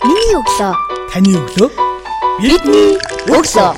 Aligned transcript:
Миний 0.00 0.32
өглөө. 0.32 0.72
Таны 1.12 1.34
өглөө. 1.36 1.68
Бидний 2.40 2.96
өглөө. 3.28 3.76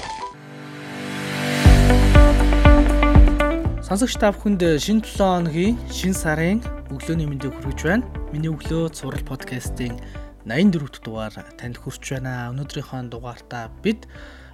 Сонсогч 3.82 4.14
та 4.22 4.30
бүхэнд 4.30 4.62
шинэ 4.78 5.02
7 5.02 5.18
хоногийн 5.18 5.74
шинэ 5.90 6.14
сарын 6.14 6.62
өглөөний 6.94 7.26
мэндийг 7.26 7.58
хүргэж 7.58 7.80
байна. 7.82 8.06
Миний 8.30 8.54
өглөө 8.54 8.94
цуврал 8.94 9.26
подкастын 9.26 9.98
84 10.46 10.94
дахь 10.94 11.02
дугаар 11.02 11.34
танд 11.58 11.82
хүрч 11.82 12.14
байна. 12.14 12.54
Өнөөдрийнхөө 12.54 13.10
дугаартаа 13.10 13.74
бид 13.82 14.06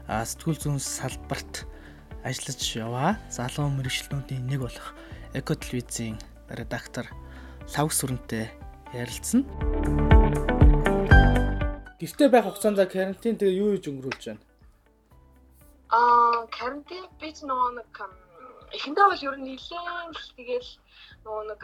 сэтгүүл 0.09 0.57
зүйн 0.57 0.81
салбарт 0.81 1.69
ажиллаж 2.25 2.65
яваа 2.81 3.21
залуу 3.29 3.69
мэрэгчлэнүүдийн 3.77 4.49
нэг 4.49 4.65
болох 4.65 4.97
Эко 5.37 5.53
телевизийн 5.53 6.17
редактор 6.49 7.13
Лав 7.77 7.93
сүрэнтэй 7.93 8.49
ярилцсан. 8.97 9.45
Гэртээ 11.99 12.29
байх 12.31 12.47
хугацаанд 12.47 12.79
карантин 12.87 13.35
тэгээ 13.39 13.59
юу 13.59 13.71
хийж 13.75 13.91
өнгөрүүлж 13.91 14.23
байна? 14.31 14.43
Аа, 15.91 16.47
карантин 16.55 17.05
би 17.19 17.29
ч 17.35 17.43
нөгөө 17.43 17.71
нэг 17.83 17.91
эхэндээ 18.77 19.07
бол 19.09 19.27
ер 19.29 19.37
нь 19.41 19.47
нэлээд 19.51 20.15
тэгэл 20.39 20.71
нөгөө 21.25 21.45
нэг 21.51 21.63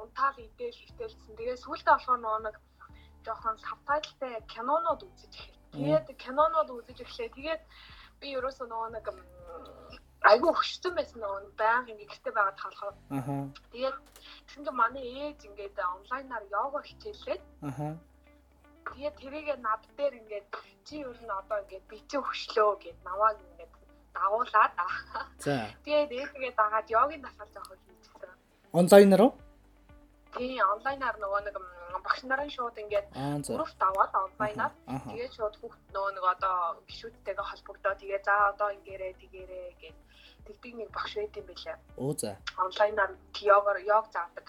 унтаал 0.00 0.38
идэл 0.38 0.80
хөвтөлсөн. 0.80 1.36
Тэгээ 1.36 1.56
сүүлдээ 1.60 1.92
болохоор 1.92 2.20
нөгөө 2.22 2.40
нэг 2.46 2.56
жоохон 3.26 3.56
сабтайлтай 3.60 4.34
кинонууд 4.52 5.00
үзэж 5.02 5.32
эхэллээ. 5.34 5.76
Тэгээд 5.76 6.06
кинонууд 6.24 6.70
үзэж 6.72 6.98
эхлэе. 7.02 7.34
Тэгээд 7.36 7.62
би 8.20 8.26
ерөөсөө 8.38 8.66
нөгөө 8.70 8.90
нэг 8.96 9.06
айгүй 10.30 10.52
хөшсөн 10.56 10.92
байсан 10.96 11.18
нөгөө 11.20 11.40
баян 11.60 11.84
ингэ 11.90 12.06
гэрте 12.08 12.30
байгаад 12.32 12.58
болохоор. 12.62 12.96
Аа. 13.12 13.44
Тэгээд 13.74 13.96
тэгсэн 14.46 14.62
чинь 14.64 14.78
манай 14.80 15.04
ээж 15.04 15.38
ингээд 15.46 15.76
онлайнаар 15.76 16.44
йога 16.48 16.80
хичээлээд. 16.86 17.42
Аа. 17.66 17.92
Тэгээд 18.94 19.16
тэрийгээ 19.20 19.58
над 19.60 19.82
дээр 19.98 20.14
ингээд 20.20 20.46
чи 20.86 21.02
ер 21.02 21.18
нь 21.18 21.32
одоо 21.40 21.58
ингээд 21.64 21.86
бицээ 21.90 22.22
хөшлөө 22.22 22.70
гэд 22.82 22.98
навааг 23.02 23.38
ингээд 23.42 23.72
дагуулад. 24.14 24.72
За. 25.44 25.70
Тэгээд 25.84 26.10
ээжигээ 26.12 26.52
дагаад 26.56 26.86
йогийн 26.90 27.22
дасгал 27.22 27.50
жоохоо 27.54 27.76
хийчихсэн. 27.76 28.30
Онлайнаар 28.72 29.22
уу? 29.26 29.32
Тий, 30.36 30.60
онлайнаар 30.60 31.16
нөгөө 31.18 31.40
нэг 31.46 31.56
багш 32.06 32.20
нарын 32.28 32.50
шууд 32.52 32.76
ингээд 32.82 33.08
гурав 33.48 33.72
даваад 33.80 34.12
онлайнаар 34.24 34.72
тэгээд 35.08 35.32
шууд 35.36 35.54
хүүхд 35.58 35.82
нөгөө 35.94 36.12
нэг 36.16 36.24
одоо 36.34 36.56
гişүүдтэйгээ 36.88 37.46
холбогдоо 37.50 37.94
тэгээ 38.00 38.20
за 38.26 38.34
одоо 38.52 38.68
ингээрээ 38.76 39.12
тэгээрээ 39.20 39.68
гэд 39.82 39.98
тэгдэг 40.46 40.72
нэг 40.76 40.88
багш 40.94 41.12
байд 41.16 41.34
юм 41.40 41.46
билээ. 41.50 41.76
Оо 41.98 42.12
за. 42.20 42.30
онлайнаар 42.64 43.12
йогоор 43.40 43.78
йог 43.82 44.06
заадаг. 44.14 44.46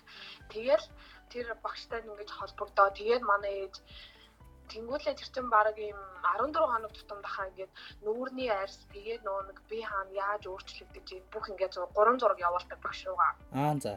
Тэгэл 0.52 0.86
тэр 1.32 1.48
багштай 1.64 2.00
ингэж 2.06 2.30
холбогдоо. 2.36 2.88
Тэгээд 2.94 3.24
манай 3.24 3.54
ээж 3.66 3.76
Тэнгүүлээ 4.74 5.16
тэр 5.16 5.30
чин 5.34 5.48
баг 5.50 5.78
ийм 5.80 6.00
14 6.24 6.60
хоног 6.72 6.92
тутам 6.92 7.20
баха 7.24 7.48
ингээд 7.50 7.72
нүүрний 8.04 8.52
арьс 8.52 8.80
тэгээд 8.94 9.22
нөө 9.24 9.40
нэг 9.48 9.58
би 9.70 9.80
хаана 9.84 10.12
яаж 10.12 10.44
өөрчлөгдөж 10.52 11.08
ийм 11.16 11.24
бүх 11.32 11.46
ингээд 11.52 11.74
3 11.96 12.20
зураг 12.22 12.40
явуулдаг 12.48 12.80
багш 12.84 13.00
руугаа. 13.08 13.34
Аа 13.56 13.76
за. 13.80 13.94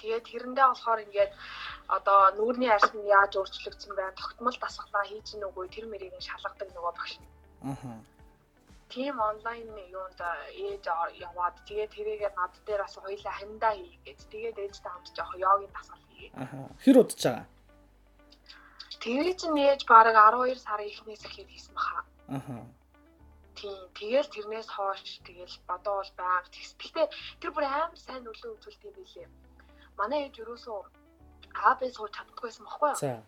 Тэгээд 0.00 0.28
тэрэндээ 0.28 0.66
болохоор 0.68 1.00
ингээд 1.06 1.32
одоо 1.96 2.20
нүүрний 2.38 2.70
арьс 2.74 2.90
нь 2.92 3.06
яаж 3.18 3.32
өөрчлөгдсөн 3.38 3.92
байна, 3.96 4.18
тогтмол 4.20 4.56
дасгалаа 4.60 5.04
хийж 5.06 5.26
гин 5.32 5.48
үгүй 5.48 5.66
тэр 5.72 5.86
мэрийг 5.88 6.14
нь 6.18 6.26
шалгадаг 6.28 6.68
нөгөө 6.74 6.92
багш. 6.98 7.12
Аха. 7.72 7.92
Тим 8.92 9.18
онлайн 9.30 9.66
юунд 9.90 10.20
ээж 10.52 10.84
яваад 11.26 11.56
тэгээд 11.66 11.94
тэрийгээ 11.96 12.32
над 12.38 12.54
дээр 12.66 12.82
бас 12.84 12.94
хоёлаа 12.98 13.34
хамдаа 13.38 13.72
хийгээд 13.74 14.20
тэгээд 14.30 14.56
ээжтэй 14.62 14.90
хамт 14.92 15.08
жоох 15.16 15.32
йогийн 15.34 15.72
дасгал 15.74 16.04
хийгээд. 16.06 16.32
Хэр 16.84 16.96
удаж 17.02 17.20
байгаа? 17.24 17.46
Тэгээд 19.06 19.38
чинь 19.38 19.54
ээж 19.54 19.86
баг 19.86 20.10
12 20.10 20.58
сарын 20.66 20.90
эхнээс 20.90 21.22
эхлээд 21.22 21.50
хийсэн 21.54 21.74
баха. 21.78 22.02
Аха. 22.26 22.58
Тийм 23.54 23.78
тэгэл 23.94 24.34
тэрнээс 24.34 24.66
хойш 24.66 25.22
тэгэл 25.22 25.56
бодоо 25.70 26.02
бол 26.02 26.12
байг. 26.18 26.44
Гэхдээ 26.50 27.06
тэр 27.38 27.50
бүр 27.54 27.64
амар 27.70 27.94
сайн 27.94 28.26
нөлөө 28.26 28.58
үзүүлт 28.58 28.82
юм 28.82 28.94
билээ. 28.98 29.28
Манай 29.94 30.26
ээж 30.26 30.34
юусоо 30.42 30.90
АБ 31.70 31.80
сууж 31.94 32.12
чаддаггүйсэн 32.18 32.66
баггүй 32.66 32.90
юу? 32.90 32.98
За. 32.98 33.22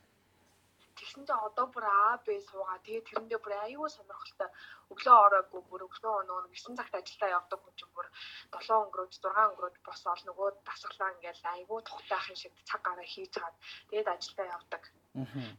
Тэгсэн 0.98 1.22
чинь 1.30 1.44
одоо 1.46 1.66
бүр 1.70 1.86
АБ 1.86 2.26
суугаа. 2.50 2.82
Тэгээд 2.82 3.06
тэрэндээ 3.08 3.38
бүр 3.38 3.54
аюу 3.62 3.86
сонирхолтой 3.86 4.50
өглөө 4.92 5.16
ороогүй 5.26 5.62
бүр 5.70 5.86
өглөө 5.86 6.26
нөгөө 6.26 6.50
9 6.58 6.74
цагт 6.74 6.94
ажилдаа 6.98 7.30
явдаг 7.38 7.58
хүн 7.62 7.74
чинь 7.78 7.94
бүр 7.94 8.06
7 8.50 8.82
өнгөрөөж 8.82 9.12
6 9.14 9.30
өнгөрөөж 9.46 9.76
босоод 9.86 10.20
нөгөө 10.26 10.48
дасгалаа 10.66 11.14
ингээл 11.14 11.44
аюу 11.54 11.78
тухтайхын 11.86 12.36
шиг 12.42 12.52
цаг 12.68 12.82
гараа 12.82 13.06
хийж 13.06 13.30
чад. 13.30 13.54
Тэгээд 13.88 14.08
ажилдаа 14.10 14.46
явдаг. 14.58 14.82
Аха. 14.82 15.07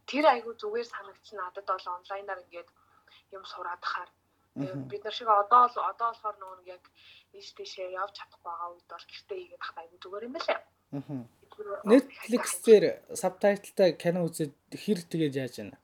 Тэр 0.09 0.25
аюу 0.33 0.53
зүгээр 0.61 0.87
санагдсан 0.89 1.37
надад 1.39 1.65
бол 1.67 1.87
онлайнаар 1.97 2.43
ингээд 2.45 2.69
юм 3.35 3.43
сураад 3.45 3.83
хахаар 3.83 4.09
бид 4.91 5.03
нар 5.03 5.13
шиг 5.13 5.27
одоо 5.27 5.63
л 5.67 5.77
одоо 5.91 6.07
болохоор 6.11 6.37
нөгөө 6.39 6.57
нэг 6.59 6.67
яг 6.75 6.83
ийш 7.37 7.53
тийшээ 7.57 7.95
явж 8.01 8.13
чадахгүй 8.17 8.43
байгаа 8.49 8.69
үед 8.73 8.87
бол 8.89 9.05
гэртээ 9.09 9.37
хийгээд 9.39 9.63
тахтай 9.63 9.83
аюу 9.85 9.99
зүгээр 10.03 10.27
юм 10.27 10.33
байлаа. 10.35 10.59
Netflix 11.91 12.45
дээр 12.65 12.85
сабтайтлтай 13.21 13.89
кино 14.03 14.19
үзээд 14.27 14.53
хэр 14.83 14.99
тэгэж 15.11 15.33
яаж 15.43 15.55
байна? 15.59 15.77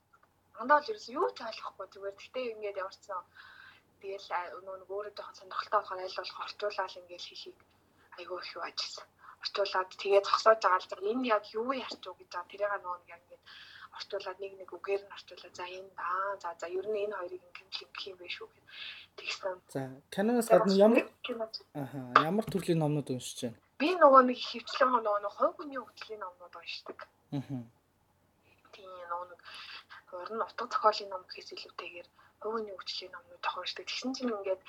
Андаа 0.59 0.79
л 0.79 0.89
ерөөс 0.91 1.07
юу 1.13 1.29
ч 1.35 1.39
ойлгохгүй 1.43 1.87
зүгээр 1.93 2.15
гэхдээ 2.17 2.45
ингээд 2.55 2.81
яварсан. 2.83 3.23
Тэгэл 4.01 4.27
нөгөө 4.65 4.77
нэг 4.81 4.89
өөрөө 4.91 5.13
жоохон 5.15 5.37
сонирхолтой 5.39 5.79
болохоор 5.79 6.01
аль 6.05 6.17
болох 6.19 6.39
орчуулаад 6.45 6.99
ингээд 6.99 7.25
хийхийг 7.27 7.57
айгүй 8.17 8.37
их 8.39 8.55
юу 8.55 8.63
ажилласан. 8.63 9.07
Орчуулад 9.45 9.89
тэгээд 10.01 10.25
зогсоож 10.25 10.59
байгаа 10.65 10.81
л 10.81 10.89
за 10.89 10.97
энэ 11.05 11.29
яг 11.29 11.43
юу 11.53 11.69
ярьч 11.69 12.01
уу 12.09 12.17
гэж 12.17 12.29
байгаа 12.33 12.49
тэрийг 12.49 12.73
нөгөө 12.81 12.97
нэг 12.97 13.09
яг 13.13 13.21
ингээд 13.21 13.43
орчуулад 13.97 14.37
нэг 14.41 14.53
нэг 14.57 14.69
үгээр 14.73 15.01
нь 15.05 15.13
орчуулаад 15.15 15.55
за 15.55 15.65
энэ 15.69 15.91
аа 16.01 16.33
за 16.41 16.49
за 16.57 16.67
ер 16.67 16.87
нь 16.89 17.01
энэ 17.05 17.13
хоёрыг 17.13 17.43
ингээд 17.45 17.73
линк 17.77 17.97
юм 18.09 18.17
биш 18.17 18.37
үү 18.41 18.49
гэх 18.49 18.65
тэгсэн. 19.21 19.55
За, 19.69 19.81
киноноос 20.09 20.49
гадна 20.49 20.73
ямар 20.73 21.05
аха, 21.77 21.97
ямар 22.25 22.45
төрлийн 22.49 22.81
номнууд 22.81 23.13
уншиж 23.13 23.39
байна? 23.45 23.61
би 23.79 23.91
нөгөө 23.99 24.21
нэг 24.31 24.39
хөвчлэн 24.39 24.91
нөгөө 25.03 25.19
нэг 25.23 25.33
хувь 25.35 25.55
хүний 25.59 25.79
хөгжлийн 25.79 26.21
номнууд 26.23 26.55
уншдаг. 26.55 26.99
Аха. 27.35 27.57
Тийм 28.71 28.91
нөгөө 29.11 29.27
нэг 29.31 29.41
уран 30.15 30.43
утга 30.47 30.65
зохиолын 30.71 31.09
ном 31.11 31.23
гэхээс 31.27 31.49
илүүтэйгээр 31.55 32.07
хувийн 32.39 32.71
хөгжлийн 32.71 33.11
номнууд 33.11 33.45
уншдаг. 33.59 33.85
Тэгсэн 33.87 34.15
чинь 34.15 34.31
ингээд 34.31 34.61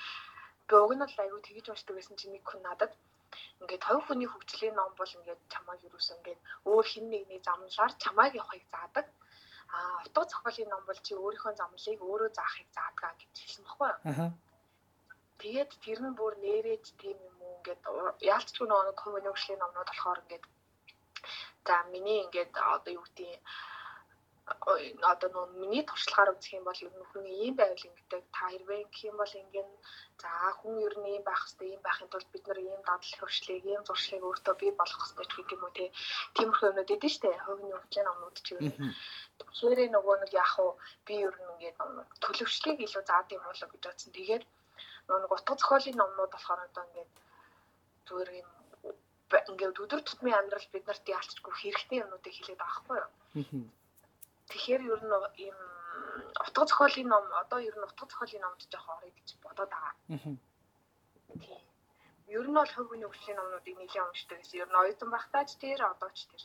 би 0.66 0.74
уг 0.74 0.92
нь 0.94 1.02
бол 1.06 1.22
айгүй 1.22 1.40
тэгж 1.46 1.66
уншдаг 1.70 1.94
гэсэн 1.94 2.18
чинь 2.18 2.34
нэг 2.34 2.42
хүн 2.42 2.62
надад 2.66 2.92
ингээд 3.60 3.84
хувь 3.86 4.06
хүний 4.06 4.28
хөгжлийн 4.30 4.74
ном 4.76 4.92
бол 4.98 5.12
ингээд 5.18 5.40
чамайг 5.52 5.80
юусэн 5.88 6.16
ингээд 6.18 6.40
өөр 6.70 6.86
хин 6.90 7.06
нэгний 7.10 7.40
замналаар 7.46 7.92
чамайг 8.02 8.32
явахыг 8.40 8.64
заадаг. 8.72 9.06
А 9.76 9.78
утга 10.06 10.22
зохиолын 10.30 10.70
ном 10.72 10.82
бол 10.86 11.00
чи 11.06 11.12
өөрийнхөө 11.14 11.52
замлыг 11.58 12.00
өөрөө 12.08 12.30
заахыг 12.38 12.68
заадаг 12.76 13.14
гэж 13.20 13.34
хэлсэн 13.40 13.64
баггүй 13.66 13.88
юу? 13.90 14.00
Аха. 14.10 14.26
Тэгээд 15.40 15.70
тэр 15.84 16.00
нь 16.06 16.16
бүр 16.18 16.34
нэрэж 16.44 16.84
тийм 17.00 17.18
юм 17.28 17.36
уу 17.42 17.56
ингээд 17.58 17.82
яалтчгүй 18.32 18.66
нөгөө 18.68 18.94
хувийн 19.02 19.26
хөгжлийн 19.28 19.60
номнууд 19.60 19.90
болохоор 19.90 20.22
ингээд 20.24 20.44
за 21.66 21.76
миний 21.92 22.18
ингээд 22.24 22.52
одоо 22.74 22.92
юу 22.98 23.04
гэдэг 23.04 23.28
юм 23.36 23.42
одоо 25.12 25.28
нөө 25.34 25.46
миний 25.62 25.82
туршлагаар 25.86 26.30
үзэх 26.34 26.54
юм 26.58 26.64
бол 26.66 26.84
ер 26.86 26.94
нь 26.94 27.08
хүний 27.10 27.36
ийм 27.44 27.54
байвал 27.58 27.86
ингэдэг 27.88 28.22
та 28.36 28.44
хэрвээ 28.50 28.82
гэх 28.86 29.02
юм 29.10 29.16
бол 29.18 29.34
ингэн 29.42 29.68
за 30.22 30.30
хүн 30.58 30.74
ер 30.86 30.94
нь 31.02 31.10
ийм 31.14 31.22
байх 31.26 31.42
хэвээр 31.42 31.72
ийм 31.74 31.82
байхын 31.86 32.08
тулд 32.10 32.28
бид 32.30 32.44
нар 32.46 32.60
ийм 32.62 32.82
дадал 32.86 33.14
хөвшлийг 33.18 33.64
ийм 33.66 33.82
зуршлыг 33.86 34.22
өөртөө 34.22 34.54
бий 34.60 34.72
болгох 34.78 35.04
хэвээр 35.06 35.30
гэх 35.34 35.54
юм 35.56 35.62
уу 35.66 35.74
те 35.78 35.84
тиймэрхүү 36.36 36.68
юмнууд 36.70 36.94
эдэн 36.94 37.12
штэ 37.14 37.30
хувийн 37.42 37.74
хөгжлийн 37.74 38.06
номнууд 38.06 38.36
ч 38.44 38.48
юм. 38.54 38.62
Тэгэхээр 39.38 39.90
нөгөө 39.96 40.16
нэг 40.22 40.32
яг 40.44 40.52
уу 40.62 40.70
би 41.06 41.14
ер 41.26 41.34
нь 41.42 41.50
ингээд 41.54 41.76
төлөвшлийг 42.22 42.78
илүү 42.86 43.02
заад 43.10 43.28
юм 43.34 43.42
болоо 43.42 43.68
гэж 43.70 43.82
бодсон. 43.82 44.10
Тэгээд 44.14 44.44
нөгөө 45.10 45.36
утга 45.38 45.54
зохиолын 45.58 45.98
номнууд 45.98 46.32
болохоор 46.34 46.60
одоо 46.66 46.82
ингээд 46.86 47.12
зүгээр 48.06 48.30
юм 48.42 48.50
ингээд 49.50 49.82
өдөр 49.82 50.00
тутмын 50.06 50.38
амьдрал 50.38 50.68
бид 50.70 50.84
нарт 50.86 51.06
яалтчгүй 51.16 51.54
хэрэгтэй 51.58 51.98
юмнуудыг 52.04 52.34
хэлээд 52.34 52.60
байгаа 52.62 52.74
байхгүй 52.78 52.96
юу? 53.02 53.10
Тэгэхээр 54.50 54.82
ер 54.92 55.00
нь 55.02 55.14
ийм 55.44 55.58
утга 56.46 56.62
зохиолын 56.66 57.08
ном 57.12 57.24
одоо 57.42 57.58
ер 57.68 57.76
нь 57.76 57.86
утга 57.86 58.04
зохиолын 58.06 58.42
номд 58.42 58.62
жоох 58.72 58.86
орё 58.94 59.10
гэж 59.16 59.28
бодоод 59.42 59.70
байгаа. 59.70 59.94
Тийм. 60.08 60.38
Ер 62.26 62.46
нь 62.48 62.54
бол 62.58 62.72
хувь 62.74 62.88
хүний 62.90 63.06
хөгжлийн 63.06 63.38
номнуудыг 63.38 63.76
нэлээд 63.78 64.06
уншдаг 64.10 64.38
гэсэн. 64.42 64.60
Ер 64.62 64.70
нь 64.70 64.80
оюутан 64.80 65.10
багтаач 65.14 65.50
тэр 65.62 65.80
одоо 65.92 66.10
ч 66.10 66.26
тэр. 66.30 66.42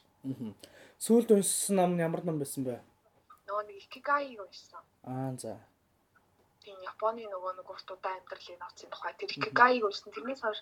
Сүүлд 1.01 1.29
уншсан 1.33 1.75
ном 1.77 1.91
нь 1.97 2.03
ямар 2.05 2.21
ном 2.25 2.37
байсан 2.37 2.61
бэ? 2.65 2.81
Нөгөө 3.47 3.63
нэг 3.65 3.77
икигайг 3.85 4.39
уншсан. 4.45 4.83
Аа 5.09 5.33
за. 5.41 5.57
тийм 6.61 6.77
Японы 6.85 7.25
нөгөө 7.25 7.53
нэг 7.57 7.67
урт 7.73 7.89
удаан 7.89 8.21
амьдралын 8.21 8.61
нууцын 8.61 8.89
тухай 8.93 9.13
тэр 9.17 9.33
икигайг 9.33 9.81
уншсан. 9.81 10.13
Тэрнээс 10.13 10.41
хойш 10.45 10.61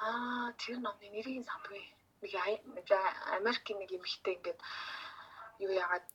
аа 0.00 0.52
тэр 0.60 0.80
номны 0.80 1.08
нэрийг 1.12 1.44
сандгүй. 1.44 1.84
Нэг 2.24 2.88
Америкийн 3.36 3.78
нэг 3.80 3.90
эмэгтэй 3.92 4.34
ингээд 4.40 4.60
юу 5.66 5.74
яагаад 5.82 6.06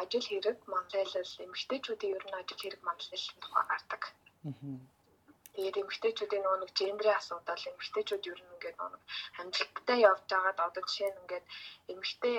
ажил 0.00 0.26
хэрэг 0.28 0.58
манлайлал 0.72 1.32
эмэгтэйчүүдийн 1.44 2.16
ер 2.16 2.24
нь 2.26 2.38
ажил 2.40 2.60
хэрэг 2.62 2.82
манлайлалын 2.88 3.40
тухай 3.42 3.64
гардаг. 3.70 4.02
Тэгээд 5.54 5.80
эмэгтэйчүүдийн 5.82 6.42
нөгөө 6.44 6.60
нэг 6.60 6.72
гендрийн 6.80 7.18
асуудал 7.18 7.68
эмэгтэйчүүд 7.70 8.24
ер 8.32 8.40
нь 8.42 8.52
ингээд 8.54 8.76
нөгөө 8.80 9.00
амжилттай 9.40 9.98
явж 10.10 10.22
байгаад 10.32 10.58
одоо 10.66 10.82
жишээ 10.88 11.10
нь 11.12 11.20
ингээд 11.22 11.46
эмэгтэй 11.92 12.36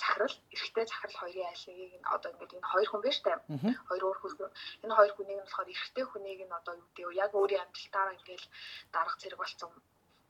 захирал, 0.00 0.36
эрэгтэй 0.54 0.86
захирал 0.86 1.20
хоёрын 1.20 1.48
айл 1.50 1.64
нэгийг 1.68 1.94
нь 2.00 2.10
одоо 2.14 2.30
ингээд 2.32 2.56
энэ 2.56 2.70
хоёр 2.72 2.88
хүн 2.90 3.02
штэ. 3.12 3.32
Мгм. 3.54 3.72
Хоёр 3.88 4.02
өөр 4.08 4.18
хүн. 4.20 4.52
Энэ 4.82 4.96
хоёр 4.96 5.12
хүнийг 5.14 5.38
нь 5.38 5.44
болохоор 5.44 5.72
эрэгтэй 5.74 6.04
хүнийг 6.08 6.40
нь 6.48 6.56
одоо 6.58 6.74
юу 6.80 6.86
гэдэг 6.88 7.06
вэ? 7.06 7.20
Яг 7.24 7.32
өөрийн 7.36 7.64
амжилтаараа 7.64 8.16
ингээд 8.16 8.44
дарга 8.94 9.20
зэрэг 9.20 9.38
болсон 9.40 9.70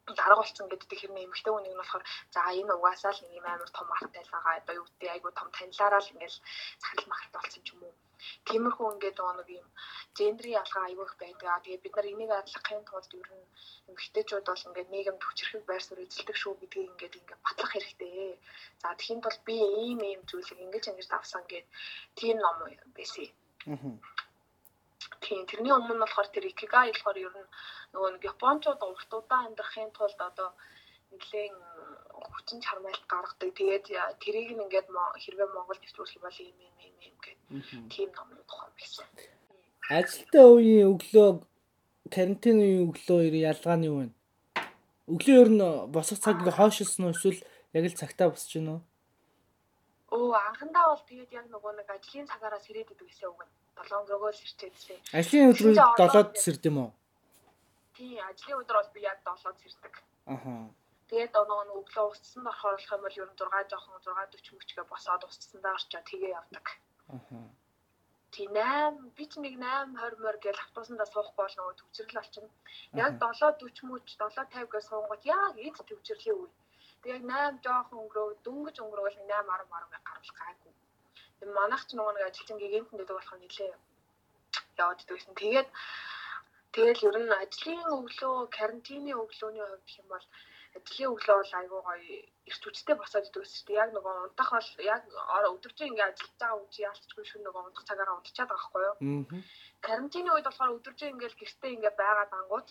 дарга 0.06 0.36
болсон 0.36 0.66
гэдэг 0.68 0.98
хэрнээ 0.98 1.26
эмэгтэй 1.26 1.52
хүнийг 1.52 1.74
нь 1.74 1.80
болохоор 1.80 2.04
за 2.34 2.40
энэ 2.60 2.74
угаасаа 2.74 3.12
л 3.14 3.22
нэг 3.22 3.32
юм 3.38 3.46
амар 3.46 3.70
том 3.70 3.88
артай 3.96 4.22
л 4.24 4.34
байгаа. 4.34 4.58
Одоо 4.58 4.74
юу 4.80 4.86
гэдэг 4.88 5.10
айгу 5.14 5.30
том 5.38 5.48
танилаараа 5.54 6.02
л 6.02 6.12
ингээд 6.12 6.34
захирал 6.82 7.10
махалт 7.10 7.32
болсон 7.34 7.62
ч 7.62 7.68
юм 7.72 7.80
уу. 7.86 7.94
Тиймэрхүү 8.46 8.86
ингээд 8.94 9.18
нэг 9.38 9.48
юм 9.60 9.68
гендрийн 10.18 10.58
ялгаа 10.62 10.84
аюу 10.86 11.06
их 11.06 11.14
байдаг. 11.22 11.62
Тэгээд 11.62 11.84
бид 11.84 11.94
нар 11.96 12.06
энийг 12.12 12.30
адлахын 12.34 12.82
тулд 12.86 13.12
ер 13.20 13.30
нь 13.30 13.46
эмэгтэйчүүд 13.90 14.46
бол 14.48 14.66
ингээд 14.68 14.92
нийгэмд 14.94 15.22
хүчрэх 15.24 15.62
байр 15.66 15.82
суурь 15.84 16.04
эзэлдэг 16.06 16.36
шүү 16.38 16.54
гэдгийг 16.58 16.90
ингээд 16.92 17.18
ингээд 17.20 17.44
батлах 17.46 17.72
хэрэгтэй. 17.72 18.38
За 18.82 18.88
тэгхийн 18.98 19.22
тулд 19.22 19.40
би 19.46 19.56
ийм 19.86 20.00
ийм 20.10 20.20
зүйлийг 20.28 20.60
ингэж 20.66 20.84
ингэж 20.90 21.08
авсан 21.14 21.42
гэд 21.50 21.66
тийм 22.18 22.36
ном 22.42 22.56
байсан. 22.96 23.30
Мгм. 23.72 23.94
Тийм 25.20 25.46
тэрний 25.46 25.72
өмнө 25.74 25.94
нь 25.94 26.02
болохоор 26.02 26.28
тэр 26.32 26.46
икигай 26.48 26.88
болохоор 26.90 27.18
ер 27.18 27.34
нь 27.36 27.50
нөгөө 27.92 28.10
нэг 28.16 28.24
японочууд 28.32 28.80
урт 28.82 29.12
удаан 29.12 29.52
амьдрахын 29.52 29.90
тулд 29.92 30.18
одоо 30.20 30.50
нэгэн 31.12 31.54
хүчин 32.32 32.60
чармайлт 32.64 33.04
гаргадаг. 33.08 33.50
Тэгээд 33.54 33.86
тэрийг 34.22 34.50
нь 34.56 34.62
ингээд 34.64 34.88
хэрвээ 35.22 35.48
Монгол 35.52 35.78
нэвтрүүлэх 35.80 36.16
юм 36.16 36.24
бол 36.24 36.38
ийм 36.40 36.56
ийм 36.64 36.74
ийм 36.84 36.96
ийм 37.06 37.16
гэх 37.24 37.38
тийм 37.92 38.08
номны 38.16 38.42
тухай 38.48 38.70
байсан. 38.78 39.06
Ажилтаа 39.90 40.46
үеийн 40.56 40.90
өглөө 40.94 41.28
карантин 42.14 42.58
үеийн 42.62 42.88
өглөө 42.88 43.20
ялгаа 43.52 43.76
нь 43.76 43.88
юу 43.90 43.96
вэ? 44.00 44.06
Өглөө 45.12 45.36
ер 45.42 45.50
нь 45.52 45.64
босох 45.94 46.18
цаг 46.22 46.40
ингээ 46.40 46.58
хойшилсан 46.58 47.04
уу 47.04 47.14
эсвэл 47.14 47.40
яг 47.76 47.84
л 47.84 48.00
цагтаа 48.00 48.28
босч 48.30 48.48
гинөө? 48.56 48.80
Өө 50.16 50.32
анхандаа 50.48 50.84
бол 50.92 51.04
тэгээд 51.08 51.30
яг 51.32 51.46
нөгөө 51.52 51.72
нэг 51.76 51.88
ажлын 51.88 52.30
цагаараас 52.30 52.68
ирээд 52.70 52.92
идэв 52.92 53.08
гэсэн 53.08 53.28
үг 53.32 53.42
нь. 53.44 53.52
7 53.76 54.02
өдрөөгөө 54.02 54.30
л 54.32 54.44
ирчээдсэн. 54.44 54.98
Ажлын 55.18 55.50
өдрүүд 55.52 55.76
7-д 55.98 56.36
сэрд 56.44 56.64
юм 56.70 56.78
уу? 56.82 56.90
Тийм 57.96 58.20
ажлын 58.28 58.60
өдөр 58.62 58.76
бол 58.78 58.90
би 58.94 59.00
яг 59.04 59.18
7-д 59.24 59.60
ирдэг. 59.68 59.94
Аха. 60.34 60.52
Тэгээд 61.08 61.32
нөгөө 61.36 61.64
нэг 61.68 61.76
өглөө 61.80 62.06
устсан 62.08 62.42
болохоор 62.44 62.76
болох 62.76 62.92
юм 62.92 63.02
бол 63.04 63.20
ер 63.20 63.28
нь 63.28 63.38
6 63.40 63.70
жоохон 63.72 64.00
6:40 64.00 64.56
мөчгээ 64.56 64.86
босоод 64.92 65.22
устсандаа 65.28 65.76
орчоо 65.76 66.02
тэгээ 66.08 66.36
явдаг. 66.40 66.66
Аха. 67.16 67.38
Тий 68.32 68.46
8 68.48 69.12
би 69.16 69.24
ч 69.28 69.32
нэг 69.44 69.54
8:20 69.60 70.24
мөр 70.24 70.36
гэж 70.40 70.56
автобусандаа 70.64 71.08
суухгүй 71.12 71.44
бол 71.44 71.56
нөгөө 71.58 71.74
төвчрөл 71.80 72.16
болчихно. 72.16 72.50
Яг 73.04 73.12
Аха. 73.20 73.52
7:40 73.60 73.88
мөч 73.92 74.06
7:50 74.16 74.72
гэж 74.72 74.84
суунгууд 74.88 75.22
яг 75.28 75.54
эд 75.66 75.76
төвчрлийн 75.88 76.38
үе. 76.40 76.50
Тэгээд 77.02 77.24
8 77.28 77.60
жоохон 77.64 77.98
өнгөрөө 78.02 78.28
дөнгөж 78.46 78.76
өнгөрөөл 78.84 79.18
8 79.20 79.28
10 79.28 79.68
10 79.68 80.06
гарвал 80.08 80.32
гайгүй. 80.40 80.72
Манайх 81.58 81.82
ч 81.88 81.90
нөгөө 81.96 82.12
нэг 82.14 82.24
ажилчин 82.28 82.58
гигэнтэн 82.60 82.98
дэдэг 82.98 83.16
болох 83.16 83.34
нэлээ 83.38 83.72
яваад 84.78 85.02
идвэсэн. 85.02 85.34
Тэгээд 85.34 85.68
тэгэл 86.74 87.06
ер 87.08 87.16
нь 87.22 87.32
ажлын 87.42 87.82
өглөө, 87.98 88.36
карантины 88.56 89.12
өглөөний 89.22 89.64
хувьд 89.66 89.84
гэх 89.86 90.00
юм 90.02 90.08
бол 90.12 90.26
ажлын 90.72 91.10
өглөө 91.12 91.36
бол 91.40 91.52
айгүй 91.60 91.80
гоё 91.84 92.00
эрт 92.48 92.62
үчтэй 92.68 92.96
босоод 92.96 93.28
идэв 93.28 93.42
гэсэн 93.44 93.66
чинь 93.66 93.80
яг 93.82 93.90
нөгөө 93.92 94.14
унтах 94.26 94.50
бол 94.56 94.70
яг 94.92 95.02
өдөржин 95.54 95.90
ингээ 95.92 96.08
ажиллаж 96.08 96.32
байгаа 96.40 96.62
үчи 96.64 96.80
яалтчгүй 96.88 97.24
шүн 97.28 97.42
нөгөө 97.44 97.62
унтах 97.68 97.84
цагаараа 97.88 98.16
унтчихад 98.16 98.48
байгаа 98.48 98.70
байхгүй 98.72 98.82
юу? 98.88 98.96
Карантины 99.86 100.30
үед 100.32 100.46
болохоор 100.48 100.76
өдөржин 100.78 101.12
ингээл 101.12 101.40
гэртээ 101.40 101.70
ингээ 101.76 101.94
байгаа 102.00 102.26
дангууд 102.32 102.68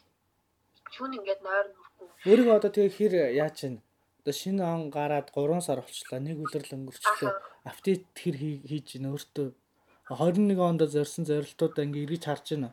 шүн 0.96 1.12
ингээд 1.18 1.42
нойр 1.46 1.68
нүрхгүй. 1.70 2.08
Өөрийгөө 2.30 2.56
одоо 2.58 2.72
тэгээ 2.74 2.98
хэр 2.98 3.14
яаж 3.42 3.54
чинь 3.60 3.78
одоо 4.22 4.34
шинэ 4.38 4.62
он 4.62 4.90
гараад 4.94 5.34
3 5.34 5.62
сар 5.66 5.82
болчлаа. 5.82 6.20
Нэг 6.22 6.38
үлрэл 6.46 6.78
өнгөрчлөө. 6.78 7.34
Апдейт 7.66 8.06
хэр 8.14 8.36
хий- 8.38 8.62
хийж 8.70 8.86
гин 9.02 9.10
өөртөө 9.10 9.50
21 10.14 10.62
онд 10.62 10.82
зорьсон 10.94 11.26
зорилтуудаа 11.26 11.84
ингээ 11.86 12.06
эргэж 12.06 12.24
харж 12.30 12.46
байна. 12.54 12.70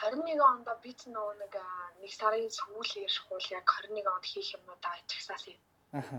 21 0.00 0.40
онд 0.40 0.68
би 0.82 0.92
ч 0.96 1.12
нөгөө 1.12 1.34
нэг 1.42 1.54
нэг 2.00 2.12
сарын 2.14 2.48
сүүлээр 2.48 3.10
шхуул 3.12 3.46
яг 3.52 3.66
21 3.68 4.06
онд 4.08 4.24
хийх 4.24 4.48
юмудаа 4.56 4.94
ичгсаасан 5.04 5.52
юм. 5.52 5.62
Аха. 5.92 6.18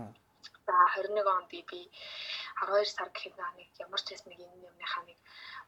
За 0.66 0.74
21 1.00 1.26
онд 1.26 1.48
би 1.50 1.58
12 1.66 2.94
сар 2.94 3.08
гэхэд 3.10 3.34
нэг 3.58 3.68
ямар 3.80 4.00
ч 4.04 4.14
хэс 4.14 4.22
нэг 4.30 4.38
энэ 4.38 4.68
юмныхаа 4.70 5.02
нэг 5.08 5.18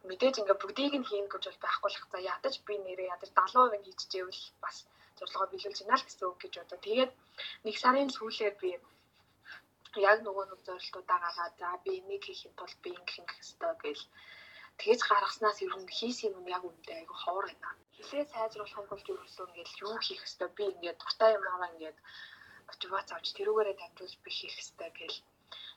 мэдээж 0.06 0.34
ингээ 0.44 0.60
бүгдийг 0.62 0.94
нь 1.00 1.08
хийн 1.08 1.26
гэж 1.26 1.42
бол 1.48 1.60
байхгүй 1.64 1.90
л 1.90 1.98
х. 1.98 2.04
За 2.12 2.18
ядаж 2.20 2.54
би 2.68 2.74
нэрээ 2.78 3.10
ядаж 3.16 3.30
70% 3.34 3.80
нь 3.80 3.86
хийчихвэл 3.88 4.42
бас 4.62 4.84
зорилгоо 5.22 5.46
биелүүлж 5.50 5.78
байна 5.86 5.98
л 5.98 6.06
гэсэн 6.06 6.26
үг 6.26 6.38
гэж 6.42 6.54
бодоо. 6.58 6.78
Тэгээд 6.82 7.12
нэг 7.64 7.76
сарын 7.78 8.10
сүүлээр 8.16 8.54
би 8.62 8.70
яг 10.10 10.18
нөгөө 10.26 10.44
нэг 10.50 10.60
зорилтуудаа 10.66 11.18
гаргаад 11.22 11.54
за 11.60 11.68
би 11.84 11.90
энийг 12.00 12.22
хийхин 12.26 12.52
тулд 12.58 12.78
би 12.82 12.90
ингэх 12.98 13.20
ингэх 13.22 13.42
ёстой 13.44 13.74
гэж 13.84 13.98
тэгэж 14.80 15.00
гаргаснаас 15.06 15.58
ер 15.62 15.74
нь 15.78 15.94
хийсэн 15.98 16.34
юм 16.38 16.46
яг 16.56 16.62
үндэ 16.66 16.92
айгу 16.98 17.14
ховор 17.22 17.46
байна. 17.46 17.70
Хилээ 17.96 18.24
сайжруулахын 18.32 18.88
тулд 18.88 19.06
ерөөсөө 19.12 19.46
ингээд 19.46 19.70
юу 19.86 19.96
хийх 20.02 20.22
ёстой 20.26 20.48
би 20.56 20.64
ингээд 20.74 20.98
дуртай 21.00 21.30
юм 21.38 21.44
аа 21.46 21.70
ингээд 21.72 21.98
мотивац 22.68 23.08
авч 23.12 23.28
тэрүүгээрээ 23.36 23.76
дамжуулж 23.78 24.14
би 24.24 24.30
хийх 24.38 24.54
ёстой 24.62 24.90
гэж 24.98 25.14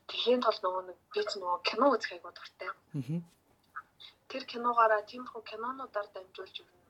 Тэхийн 0.09 0.41
тул 0.45 0.57
нөгөө 0.63 0.83
нэг 0.87 0.97
би 1.13 1.21
ч 1.29 1.31
нөгөө 1.41 1.59
кино 1.67 1.85
үзэх 1.93 2.11
айгуу 2.13 2.33
дуртай. 2.35 2.69
Тэр 4.29 4.43
киногаараа 4.51 5.01
тиймэрхүү 5.09 5.41
кинонуудаар 5.49 6.07
дамжуулж 6.13 6.57
нь 6.61 6.84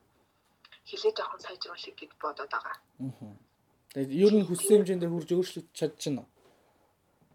хилээ 0.89 1.13
жоохон 1.17 1.41
сайжруулах 1.41 1.95
гэд 1.99 2.13
бодоод 2.21 2.51
байгаа. 2.51 2.77
Мгм. 3.01 3.33
Тэгээд 3.93 4.11
ер 4.11 4.33
нь 4.37 4.47
хүссэн 4.47 4.85
хэмжээндээ 4.85 5.09
хүрж 5.11 5.29
өөрчлөгдөж 5.35 5.75
чадчихна? 5.75 6.23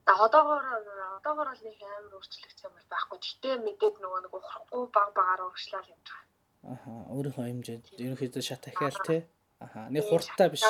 За 0.07 0.13
одоогоор 0.27 0.65
одоогоор 1.19 1.49
бол 1.51 1.63
нэг 1.67 1.79
амар 1.83 2.15
өөрчлөгдсөн 2.19 2.71
юм 2.71 2.75
байхгүй. 2.91 3.19
Гэтэ 3.19 3.51
мэдээд 3.67 3.97
нөгөө 4.03 4.21
нэг 4.25 4.33
ухрахгүй 4.35 4.83
баг 4.95 5.11
багаар 5.15 5.41
урагшлал 5.47 5.87
юм 5.91 6.01
байна. 6.07 6.25
Аха. 6.75 6.91
Өөрийнхөө 7.15 7.45
хэмжээнд 7.47 7.85
ерөнхийдөө 8.05 8.43
шат 8.43 8.65
ахиал 8.69 8.99
те. 9.07 9.27
Аха. 9.61 9.89
Нэг 9.91 10.05
хурдтай 10.09 10.49
биш. 10.51 10.65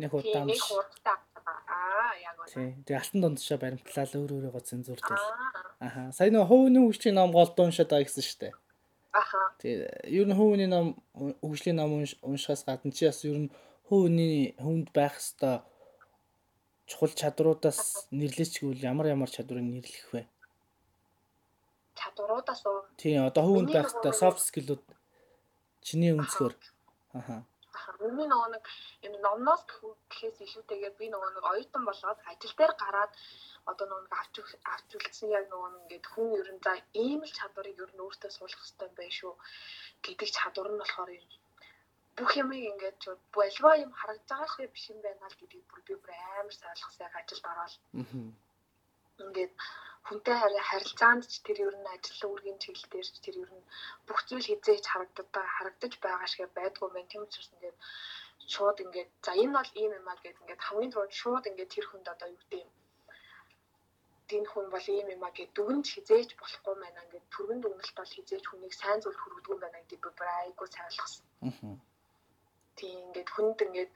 Нэг 0.00 0.12
удаан 0.14 0.46
Нэг 0.48 0.60
хурдтай. 0.60 1.16
Аа 1.40 2.12
яг 2.20 2.36
үнэ. 2.40 2.84
Тэгээ 2.84 3.00
алтан 3.00 3.20
дундчаа 3.20 3.58
баримтлал 3.60 4.12
өөр 4.18 4.30
өөрийгөө 4.36 4.62
цензурдэл. 4.68 5.16
Аа 5.16 5.60
Аха. 5.80 6.12
Сая 6.12 6.28
нэг 6.28 6.44
хөвөний 6.44 6.84
хөгжлийн 6.84 7.16
ном 7.16 7.32
голд 7.32 7.56
уншаад 7.56 7.88
байгаа 7.88 8.04
гэсэн 8.04 8.20
штэ. 8.20 8.52
Аха. 9.12 9.38
Тэгээ 9.58 10.10
ер 10.10 10.26
нь 10.28 10.36
хөвөний 10.36 10.68
ном 10.70 10.96
хөгжлийн 11.42 11.76
ном 11.76 11.90
унш- 12.02 12.18
уншихаас 12.22 12.64
гадна 12.64 12.92
чи 12.92 13.06
бас 13.06 13.24
ер 13.24 13.38
нь 13.46 13.50
хөвөний 13.88 14.54
хүнд 14.58 14.88
байх 14.94 15.18
хэвээр 15.18 15.66
чухал 16.86 17.12
чадруудаас 17.14 18.06
нэрлэчгүүл 18.10 18.82
ямар 18.82 19.06
ямар 19.14 19.30
чадварыг 19.30 19.66
нэрлэх 19.66 20.06
вэ? 20.14 20.22
Чадваруудаас 21.98 22.62
уу. 22.66 22.86
Тий. 22.96 23.18
Одоо 23.18 23.46
Миний 23.50 23.74
байх 23.74 23.90
хэвээр 23.90 24.14
soft 24.14 24.40
skill-ууд 24.46 24.84
чиний 25.82 26.14
өнцгөр. 26.14 26.54
Аха. 27.12 27.44
Миний 28.00 28.28
нөгөө 28.30 28.48
нэг 28.54 28.64
энэ 29.06 29.18
номноос 29.24 29.62
гэхээс 30.10 30.38
илүүтэйгээр 30.44 30.94
би 31.00 31.06
нөгөө 31.10 31.30
нэг 31.36 31.44
оюутан 31.52 31.84
болоод 31.86 32.18
ажил 32.30 32.54
дээр 32.58 32.74
гараад 32.82 33.12
одоо 33.70 33.86
нөгөө 33.86 34.04
нэг 34.04 34.14
авч 34.20 34.34
авч 34.72 34.88
үлдсэн 34.96 35.28
яг 35.38 35.44
нөгөө 35.48 35.68
нэг 35.70 35.80
ингээд 35.82 36.06
хүн 36.12 36.28
ер 36.40 36.48
нь 36.54 36.62
за 36.64 36.72
ийм 37.04 37.20
л 37.24 37.36
чадварыг 37.38 37.78
ер 37.84 37.92
нь 37.94 38.04
өөртөө 38.04 38.30
суулгах 38.32 38.64
хэрэгтэй 38.64 38.88
юм 38.88 38.94
байна 38.98 39.18
шүү 39.18 39.34
гэдэг 40.04 40.28
чадвар 40.36 40.68
нь 40.70 40.80
болохоор 40.80 41.10
юм. 41.18 41.26
Бүх 42.16 42.30
юмыг 42.42 42.62
ингээд 42.72 43.00
болвоо 43.36 43.74
юм 43.84 43.92
харагдж 43.98 44.28
байгаа 44.28 44.50
шиг 44.54 44.70
биш 44.74 44.86
юм 44.92 45.00
байна 45.04 45.30
л 45.30 45.38
гэдгийг 45.40 45.66
бүр 45.70 45.82
би 45.86 45.94
бүр 46.00 46.12
амар 46.16 46.46
ойлгосон 46.72 47.04
яг 47.06 47.14
ажилд 47.20 47.46
ороод 47.52 47.74
ингээд 49.24 49.52
хүнтэй 50.08 50.36
хари- 50.40 50.66
харилцаанд 50.70 51.22
ч 51.32 51.34
тэр 51.46 51.58
ер 51.66 51.76
нь 51.80 51.92
ажил 51.94 52.22
үүргийн 52.28 52.58
чиглэлээр 52.62 53.08
ч 53.14 53.16
тэр 53.24 53.36
ер 53.44 53.50
нь 53.56 53.64
бүх 54.06 54.20
зүйл 54.28 54.48
хизээж 54.48 54.84
харагддаг 54.88 55.46
харагдаж 55.56 55.92
байгаа 56.04 56.28
шиг 56.30 56.50
байдгүй 56.58 56.88
байна. 56.90 57.10
Тийм 57.10 57.22
учраас 57.24 57.50
ингээд 57.54 57.78
шууд 58.52 58.78
ингээд 58.84 59.10
за 59.24 59.32
энэ 59.42 59.54
бол 59.56 59.70
ийм 59.82 59.92
юм 59.98 60.06
аа 60.10 60.18
гэд 60.22 60.40
ингээд 60.42 60.66
хамгийн 60.66 60.92
түрүүнд 60.92 61.18
шууд 61.20 61.44
ингээд 61.50 61.74
тэр 61.74 61.86
хүнд 61.88 62.06
одоо 62.14 62.28
юу 62.32 62.40
гэдэг 62.40 62.60
юм 62.64 62.70
энэ 64.36 64.50
хүн 64.52 64.66
бол 64.74 64.86
ийм 64.96 65.08
юм 65.14 65.22
аа 65.26 65.34
гэд 65.36 65.50
дүгнж 65.56 65.86
хизээж 65.94 66.30
болохгүй 66.40 66.74
байна. 66.82 67.04
Ингээд 67.04 67.26
түргэн 67.34 67.60
дүгнэлт 67.62 67.96
бол 67.98 68.14
хизээж 68.14 68.44
хүнийг 68.46 68.74
сайн 68.80 68.98
зүйл 69.00 69.20
хүргэдэг 69.20 69.52
юм 69.54 69.60
байна 69.62 69.78
гэдэг 69.80 70.00
би 70.04 70.10
бүр 70.58 70.68
сайн 70.74 70.88
ойлгосон. 70.90 71.24
Мгм. 71.48 71.74
Тийм 72.78 72.96
ингээд 73.06 73.30
хүнд 73.34 73.58
ингээд 73.66 73.92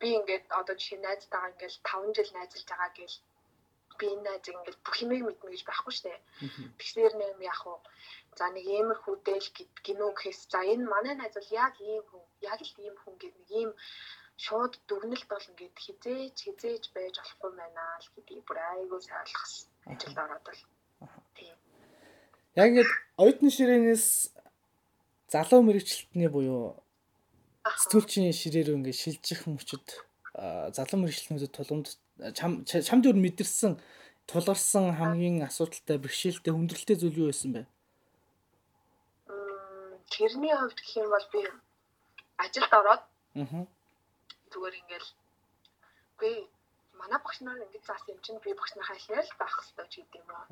би 0.00 0.08
ингээд 0.18 0.44
одоо 0.58 0.74
жишээ 0.78 1.00
найзтайгаа 1.02 1.50
ингээд 1.52 1.74
5 1.88 2.16
жил 2.16 2.30
найзалж 2.36 2.66
байгаа 2.68 2.90
гэл 2.98 3.16
би 3.98 4.06
энэ 4.12 4.24
найзыг 4.26 4.54
ингээд 4.56 4.78
бүх 4.84 4.96
юмыг 5.04 5.22
мэднэ 5.24 5.50
гэж 5.50 5.62
байхгүй. 5.66 5.94
Мгм. 6.44 6.64
Тэгэхээр 6.78 7.14
нэм 7.20 7.40
яг 7.52 7.60
уу 7.66 7.80
за 8.38 8.46
нэг 8.52 8.66
иймэрхүү 8.68 9.14
дээл 9.26 9.48
гинөө 9.86 10.10
гэхээс 10.14 10.40
за 10.52 10.60
энэ 10.72 10.84
манай 10.92 11.14
найз 11.16 11.34
бол 11.36 11.50
яг 11.64 11.74
ийм 11.80 12.04
хүн 12.08 12.24
яг 12.52 12.60
л 12.60 12.74
ийм 12.84 12.96
хүн 13.00 13.14
гэдэг 13.20 13.40
нэг 13.40 13.50
ийм 13.60 13.70
шууд 14.44 14.72
дүгнэлт 14.88 15.26
бол 15.32 15.48
ингээд 15.50 15.76
хизээж 15.84 16.36
хизээж 16.44 16.84
байж 16.92 17.14
болохгүй 17.16 17.50
байна 17.56 17.84
л 18.04 18.08
гэдгийг 18.14 18.44
бүр 18.44 18.58
айгуу 18.60 19.00
сайн 19.00 19.24
ойлгосон. 19.24 19.68
Ажилд 19.88 20.18
ороод 20.24 20.44
бол. 20.44 20.62
Тийм. 21.36 21.56
Яг 22.60 22.66
ингээд 22.68 22.92
оюутны 23.16 23.48
ширээнээс 23.48 24.06
залуу 25.32 25.60
мэрэгчлэлтний 25.64 26.28
буюу 26.28 26.76
сэтгүүлчийн 27.64 28.36
ширээр 28.36 28.76
ингээд 28.76 29.00
шилжих 29.00 29.40
мөчөд 29.48 30.05
залуу 30.36 30.98
мэрэгчлэнүүдэд 31.00 31.52
тулгамд 31.56 31.86
чам 32.36 32.64
чамд 32.68 33.04
өөр 33.08 33.18
мэдэрсэн 33.24 33.72
тулгарсан 34.28 34.92
хамгийн 35.00 35.40
асуудалтай 35.48 35.96
бэрхшээлтэй 36.02 36.52
хүндрэлтэй 36.52 36.96
зүйл 37.00 37.20
юу 37.22 37.28
байсан 37.30 37.50
бэ? 37.56 37.62
Тэрний 40.12 40.54
хувьд 40.56 40.78
гэх 40.80 40.92
юм 41.00 41.08
бол 41.10 41.26
би 41.32 41.40
ажилд 42.44 42.72
ороод 42.80 43.02
зүгээр 44.52 44.74
ингээл 44.80 45.08
би 46.20 46.30
манай 47.00 47.20
багш 47.24 47.38
нар 47.40 47.56
ингэж 47.64 47.84
заасан 47.86 48.12
юм 48.14 48.20
чинь 48.24 48.40
би 48.44 48.52
багш 48.52 48.72
нараа 48.76 48.96
хэлээл 48.96 49.32
байх 49.40 49.54
хэрэгтэй 49.56 49.86
ч 49.88 49.94
гэдэг 50.00 50.20
юм. 50.20 50.30
Аа. 50.36 50.44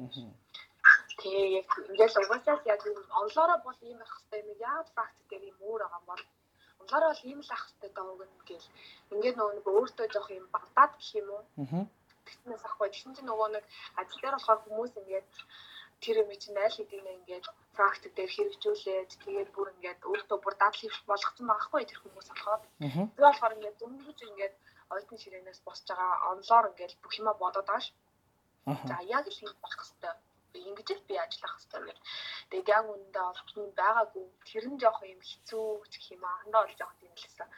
Тэгээ 1.21 1.47
яг 1.61 1.69
ингээл 1.91 2.21
угаасаа 2.25 2.57
яг 2.75 2.81
онлоороо 3.21 3.59
бол 3.65 3.79
ийм 3.89 3.99
байх 4.01 4.13
хэрэгтэй 4.13 4.41
юм 4.45 4.51
яагаад 4.69 4.89
факт 4.97 5.17
дээр 5.31 5.45
юм 5.51 5.59
өөр 5.69 5.81
байгаа 5.83 6.01
юм 6.01 6.07
бол 6.11 6.23
онлоороо 6.85 7.11
бол 7.13 7.29
ийм 7.31 7.41
л 7.41 7.51
ах 7.57 7.65
хэрэгтэй 7.65 7.91
дааг 7.97 8.21
нь 8.29 8.47
гэл 8.49 8.69
ингээд 9.13 9.37
нөгөө 9.39 9.55
нэг 9.57 9.67
өөртөө 9.73 10.07
жоох 10.13 10.29
юм 10.39 10.47
багдаад 10.55 10.93
гэх 11.01 11.11
юм 11.21 11.29
уу. 11.35 11.43
Аа. 11.63 11.85
Тэгснээс 12.27 12.65
ахгүй 12.69 12.89
тэгсэн 12.89 13.15
чинь 13.17 13.29
нөгөө 13.29 13.49
нэг 13.57 13.65
ажил 14.01 14.21
дээр 14.21 14.37
болохоор 14.37 14.61
хүмүүс 14.65 14.93
ингээд 15.01 15.29
тэр 16.05 16.17
юм 16.23 16.31
чинь 16.43 16.61
айл 16.65 16.77
хэдийн 16.77 17.09
ингээд 17.19 17.47
факт 17.77 18.05
дээр 18.17 18.31
хэрэгжүүлээд 18.37 19.11
тэгээд 19.25 19.51
бүр 19.57 19.69
ингээд 19.75 20.01
өөртөө 20.11 20.39
бүр 20.41 20.55
дадал 20.61 20.81
хийх 20.81 20.97
болгоцсон 21.11 21.47
байгаа 21.49 21.67
хгүй 21.67 21.85
тэр 21.89 22.01
хүмүүс 22.01 22.29
болохоор. 22.31 22.63
Тэр 23.15 23.25
болохоор 23.29 23.57
ингээд 23.57 23.81
дөнгөж 23.81 24.19
ингээд 24.29 24.55
оюутны 24.93 25.17
ширээнээс 25.23 25.61
босч 25.67 25.85
байгаа 25.89 26.13
онлоор 26.33 26.65
ингээд 26.71 26.93
бүх 27.03 27.13
юма 27.21 27.33
бодоод 27.43 27.67
байгаа 27.69 27.85
ш. 27.85 27.89
За 28.89 28.97
яг 29.17 29.25
л 29.29 29.43
юм 29.47 29.55
байх 29.63 29.77
хэвээр 29.81 30.17
ингэж 30.63 30.89
л 30.95 31.09
би 31.09 31.15
ажиллах 31.19 31.55
хэвээр 31.59 31.87
гэх. 31.89 32.01
Тэгээд 32.51 32.73
яг 32.77 32.85
үүндээ 32.93 33.25
олдсон 33.31 33.67
байгаагүй. 33.81 34.27
Тэр 34.49 34.65
нь 34.71 34.81
жоох 34.83 35.01
юм 35.15 35.21
хэцүү 35.29 35.67
гэх 35.93 36.07
юм 36.15 36.23
аа. 36.25 36.41
Хандаа 36.43 36.63
бол 36.65 36.79
жоох 36.81 36.95
тийм 37.01 37.13
л 37.15 37.25
гэсэн. 37.25 37.49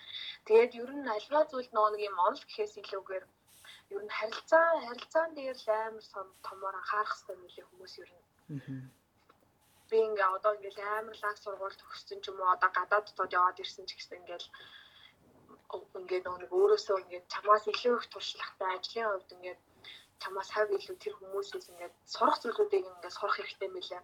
Тэгээд 0.47 0.73
ер 0.83 0.91
нь 0.97 1.13
альва 1.17 1.41
зүйл 1.51 1.71
нөгөө 1.73 1.91
нэг 1.93 2.03
юм 2.09 2.19
онл 2.27 2.43
гэхээс 2.47 2.75
илүүгээр 2.81 3.25
ер 3.95 4.03
нь 4.05 4.17
харилцаа 4.19 4.67
харилцаан 4.87 5.31
дээр 5.35 5.59
л 5.65 5.69
амар 5.87 6.05
сом 6.13 6.29
томоор 6.47 6.75
анхаарах 6.79 7.13
хэрэгтэй 7.15 7.37
мөлий 7.39 7.65
хүмүүс 7.67 7.95
ер 8.03 8.11
нь. 8.17 8.25
Аа. 8.55 8.83
Би 9.89 9.99
ингээ 10.09 10.35
одоо 10.37 10.53
ингээл 10.57 10.81
амар 10.99 11.17
лаг 11.23 11.37
сургууль 11.39 11.79
төгссөн 11.79 12.19
ч 12.23 12.25
юм 12.31 12.39
уу 12.41 12.55
одоо 12.55 12.71
гадаад 12.77 13.05
дотоод 13.07 13.37
яваад 13.39 13.63
ирсэн 13.63 13.87
ч 13.87 13.91
гэсэн 13.95 14.19
ингээл 14.21 14.49
ингээд 15.99 16.25
нөгөө 16.27 16.41
нэг 16.43 16.53
өөрөөсөө 16.59 16.97
ингээд 17.03 17.31
чамаас 17.33 17.65
илүү 17.73 17.95
их 17.99 18.07
туршлагатай 18.13 18.71
ажлын 18.75 19.09
хувьд 19.11 19.35
ингээд 19.37 19.61
чамаас 20.23 20.51
хав 20.55 20.69
илүү 20.77 20.97
тэр 21.01 21.15
хүмүүсээс 21.17 21.67
ингээд 21.71 21.95
сурах 22.15 22.39
зүйлүүдийг 22.43 22.85
ингээд 22.89 23.17
сурах 23.19 23.37
хэрэгтэй 23.37 23.71
мэлээ. 23.73 24.03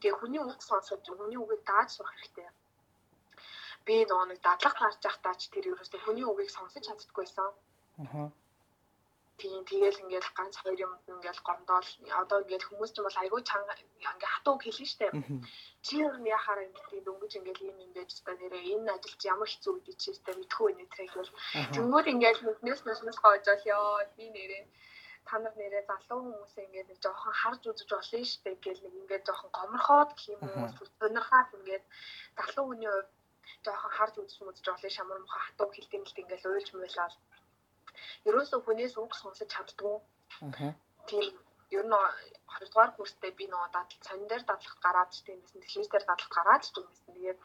Тэгээ 0.00 0.18
хүний 0.20 0.40
үг 0.42 0.60
сонсоод 0.68 1.02
хүний 1.08 1.40
үгийг 1.40 1.62
дааж 1.70 1.88
сурах 1.92 2.14
хэрэгтэй. 2.16 2.48
Би 3.86 3.94
нөгөө 4.08 4.26
нэг 4.28 4.40
дадлах 4.46 4.74
гарч 4.80 5.00
байхдаа 5.04 5.34
ч 5.40 5.42
тэр 5.52 5.64
ерөөсөө 5.72 6.00
хүний 6.04 6.26
үгийг 6.28 6.50
сонсож 6.52 6.82
чаддаггүйсэн. 6.84 7.50
Аа. 8.02 8.28
Тийм 9.40 9.60
тэгэл 9.66 10.02
ингээд 10.02 10.26
ганц 10.38 10.54
хоёр 10.62 10.78
юм 10.86 10.92
ингээд 11.10 11.38
гомдоол 11.46 11.88
одоо 12.22 12.38
ингээд 12.42 12.66
хүмүүс 12.66 12.90
ч 12.94 12.96
бол 13.02 13.20
айгүй 13.22 13.42
чанга 13.50 13.74
ингээд 13.82 14.32
хатуу 14.32 14.56
хэлнэ 14.62 14.86
штэ. 14.92 15.06
Чи 15.84 15.94
ер 16.06 16.14
нь 16.22 16.30
яхаар 16.38 16.60
ингээд 16.66 17.04
дөнгөж 17.06 17.32
ингээд 17.38 17.60
ийм 17.66 17.76
юм 17.84 17.90
байж 17.96 18.10
та 18.24 18.32
нэрээ 18.38 18.62
энэ 18.78 18.92
ажил 18.94 19.16
чи 19.20 19.26
ямар 19.34 19.50
хэцүү 19.50 19.74
та 20.24 20.32
мэдхүү 20.38 20.68
нэ 20.78 20.86
тэрэг 20.94 21.12
бол 21.18 21.32
Тэнгүүд 21.74 22.06
ингээд 22.14 22.38
нүднээс 22.46 22.80
нүснээс 22.86 23.18
гоожол 23.24 23.62
ёо 23.74 24.06
би 24.16 24.26
нэрээ 24.30 24.64
та 25.26 25.38
нар 25.38 25.54
нэрээ 25.56 25.84
залуу 25.90 26.20
хүмүүс 26.22 26.54
ингээд 26.64 26.88
нэг 26.90 26.98
жоохон 27.04 27.34
харж 27.42 27.62
үзэж 27.70 27.88
болно 27.92 28.24
шүү 28.30 28.42
дээ 28.44 28.56
гэл 28.64 28.84
нэг 28.84 28.94
ингээд 29.00 29.26
жоохон 29.28 29.50
гоморхоод 29.56 30.10
гэх 30.14 30.26
юм 30.34 30.40
уу 30.44 30.68
сонирхаад 31.00 31.48
ингээд 31.58 31.84
залуу 32.38 32.64
хүний 32.68 32.90
хувьд 32.92 33.10
жоохон 33.64 33.92
харж 33.96 34.14
үзэж 34.20 34.40
үзэж 34.48 34.66
болно 34.68 34.90
шамар 34.96 35.18
муха 35.20 35.38
хатуу 35.44 35.68
хэлдэг 35.72 36.00
мэлт 36.00 36.20
ингээд 36.22 36.48
уйлж 36.48 36.68
муулаад 36.72 37.14
ерөөсөө 38.28 38.60
хүнээс 38.62 38.94
үг 39.02 39.12
сонсож 39.20 39.48
чаддгүй. 39.54 39.96
Тийм. 41.08 41.32
Ер 41.76 41.84
нь 41.88 41.96
хоёрдугаар 42.54 42.92
курстэй 42.94 43.32
би 43.38 43.44
нөгөө 43.48 43.70
дадал 43.72 44.04
сонин 44.06 44.28
дээр 44.28 44.44
дадлахт 44.46 44.80
гараад 44.86 45.10
ч 45.14 45.16
тийм 45.26 45.38
байсан 45.40 45.60
дэлхийс 45.60 45.90
дээр 45.90 46.04
дадлахт 46.06 46.34
гараад 46.36 46.62
ч 46.64 46.68
тийм 46.74 46.86
байсан 46.88 47.12
тэгээд 47.16 47.40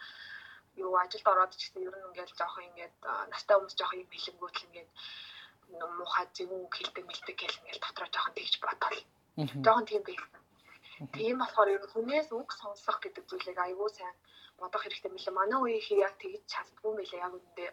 юу 0.83 0.93
ажилд 1.03 1.27
ороод 1.31 1.51
ч 1.51 1.61
гэсэн 1.61 1.87
ер 1.87 1.95
нь 1.97 2.07
ингээд 2.09 2.37
жоохон 2.39 2.67
ингээд 2.69 2.95
настай 3.31 3.55
хүмүүс 3.57 3.75
жоохон 3.79 4.01
юм 4.03 4.09
хэлэнгүүт 4.11 4.55
л 4.57 4.67
ингээд 4.67 4.89
муухай 5.97 6.25
зөв 6.35 6.49
үг 6.51 6.73
хэлдэг 6.75 7.05
мэлдэг 7.07 7.35
гэл 7.39 7.59
ингээд 7.59 7.83
дотроо 7.83 8.09
жоохон 8.13 8.33
тэгж 8.37 8.53
жоохон 9.47 9.85
тийм 9.87 10.03
байсан. 10.03 10.39
Тийм 11.15 11.35
болохоор 11.39 11.69
ер 11.75 11.83
нь 11.83 11.91
хүнээс 11.93 12.29
үг 12.35 12.49
сонсох 12.59 12.97
гэдэг 12.99 13.23
зүйлийг 13.27 13.59
аягүй 13.61 13.89
сайн 13.95 14.15
бодох 14.59 14.83
хэрэгтэй 14.83 15.11
мэлээ. 15.11 15.39
Манай 15.39 15.59
үеийн 15.63 16.03
яг 16.07 16.13
тэгж 16.19 16.43
чаддгүй 16.51 16.91
мэлээ 16.95 17.23
яг 17.23 17.33
үндэ. 17.39 17.67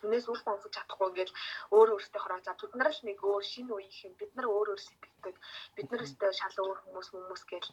Хүнээс 0.00 0.26
үг 0.28 0.38
сонсож 0.44 0.72
чадахгүй 0.72 1.08
ингээд 1.08 1.32
өөр 1.76 1.88
өөртөө 1.96 2.20
хороо 2.22 2.40
за 2.44 2.52
бид 2.60 2.72
нар 2.76 2.90
л 2.92 3.00
нэг 3.08 3.18
өөр 3.24 3.44
шинэ 3.52 3.72
үеийнх 3.72 4.04
юм 4.04 4.14
бид 4.20 4.32
нар 4.36 4.46
өөр 4.52 4.68
өөр 4.72 4.80
сэтгэдэг. 4.84 5.36
Бид 5.76 5.88
нар 5.88 6.04
өстэй 6.04 6.32
шал 6.36 6.56
өөр 6.60 6.78
хүмүүс 6.84 7.08
хүмүүс 7.12 7.42
гэл 7.50 7.70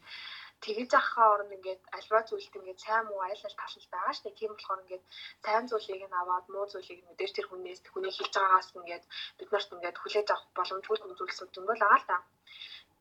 тэгэж 0.63 0.91
ахаа 0.99 1.27
орн 1.35 1.55
ингээд 1.55 1.81
альва 1.97 2.19
зүйлт 2.27 2.53
ингээд 2.59 2.83
сайн 2.83 3.03
муу 3.07 3.19
айл 3.23 3.43
ал 3.47 3.55
тал 3.59 3.87
байгаа 3.91 4.13
штэ 4.15 4.29
тийм 4.39 4.51
болохоор 4.55 4.83
ингээд 4.83 5.03
сайн 5.43 5.65
зүйлийг 5.71 6.03
нь 6.07 6.19
аваад 6.19 6.45
муу 6.51 6.65
зүйлийг 6.71 6.99
нь 7.03 7.09
мэдээж 7.09 7.31
тэр 7.35 7.47
хүнээс 7.47 7.79
хүний 7.91 8.13
хийж 8.15 8.33
байгаагаас 8.35 8.69
ингээд 8.79 9.05
бид 9.39 9.49
нарт 9.51 9.69
ингээд 9.75 9.97
хүлээж 9.99 10.27
авах 10.31 10.47
боломжгүй 10.57 10.97
зүйлсүүд 11.19 11.57
юм 11.59 11.65
бол 11.67 11.83
аа 11.87 11.99
л 11.99 12.07
та. 12.11 12.17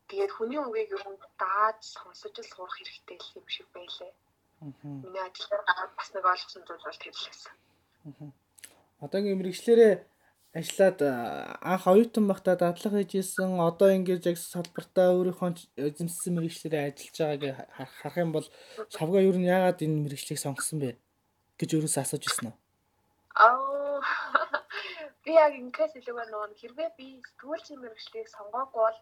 Тэгээд 0.08 0.32
хүний 0.34 0.60
үгийг 0.60 0.90
ер 0.96 1.04
нь 1.04 1.20
дааж 1.36 1.80
сонсож 1.84 2.34
л 2.40 2.52
сурах 2.52 2.76
хэрэгтэй 2.76 3.18
л 3.20 3.36
юм 3.38 3.46
шиг 3.48 3.68
байлээ. 3.76 4.12
Аа. 4.64 4.72
Миний 5.04 5.24
ажиллаар 5.24 5.62
гараад 5.68 5.92
бас 5.96 6.08
нэг 6.16 6.24
ойлгосон 6.24 6.62
зүйл 6.64 6.84
бол 6.84 7.02
тэр 7.02 7.14
л 7.14 7.26
байсан. 7.28 7.54
Одоогийн 9.04 9.38
мэрэгчлэрээ 9.38 9.92
ажиллаад 10.56 10.98
анх 11.60 11.84
оюутан 11.86 12.24
багтаа 12.26 12.56
дадлага 12.56 13.04
хийжсэн 13.04 13.60
одоо 13.60 13.92
ингээд 13.92 14.26
яг 14.32 14.38
салбартаа 14.40 15.12
өөрийнхөө 15.14 15.50
эзэмссэн 15.76 16.32
мэрэгчлэрээ 16.34 16.82
ажиллаж 16.88 17.16
байгааг 17.20 17.90
харах 18.00 18.16
юм 18.16 18.32
бол 18.32 18.46
шавга 18.88 19.20
юу 19.20 19.36
нь 19.36 19.44
яагаад 19.44 19.84
энэ 19.84 20.02
мэрэгчлийг 20.08 20.40
сонгосон 20.40 20.80
бэ 20.80 20.96
гэж 21.60 21.70
өөрөөсөө 21.76 22.02
асууж 22.02 22.24
ирсэн 22.26 22.48
үү? 22.48 22.56
Аа 23.44 24.00
би 25.24 25.30
яг 25.36 25.52
ингээс 25.52 25.92
илүүгээр 26.00 26.30
нөгөө 26.32 26.58
хэрвээ 26.60 26.90
би 26.98 27.06
сэтгүүлчийн 27.28 27.80
мэрэгчлийг 27.84 28.28
сонгоогүй 28.32 28.82
бол 28.82 28.98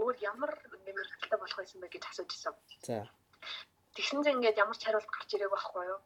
өөр 0.00 0.14
ямар 0.22 0.52
мэрэгчлээ 0.84 1.38
болох 1.40 1.58
байсан 1.58 1.80
бэ 1.80 1.88
гэж 1.92 2.04
асууж 2.08 2.30
ирсэн. 2.32 2.54
За. 2.86 3.08
Тэгсэн 3.94 4.24
чинь 4.24 4.36
ингээд 4.40 4.62
ямар 4.62 4.76
ч 4.76 4.82
хариулт 4.84 5.10
гарч 5.10 5.30
ирээг 5.34 5.52
байхгүй 5.52 5.84
юу? 5.92 6.00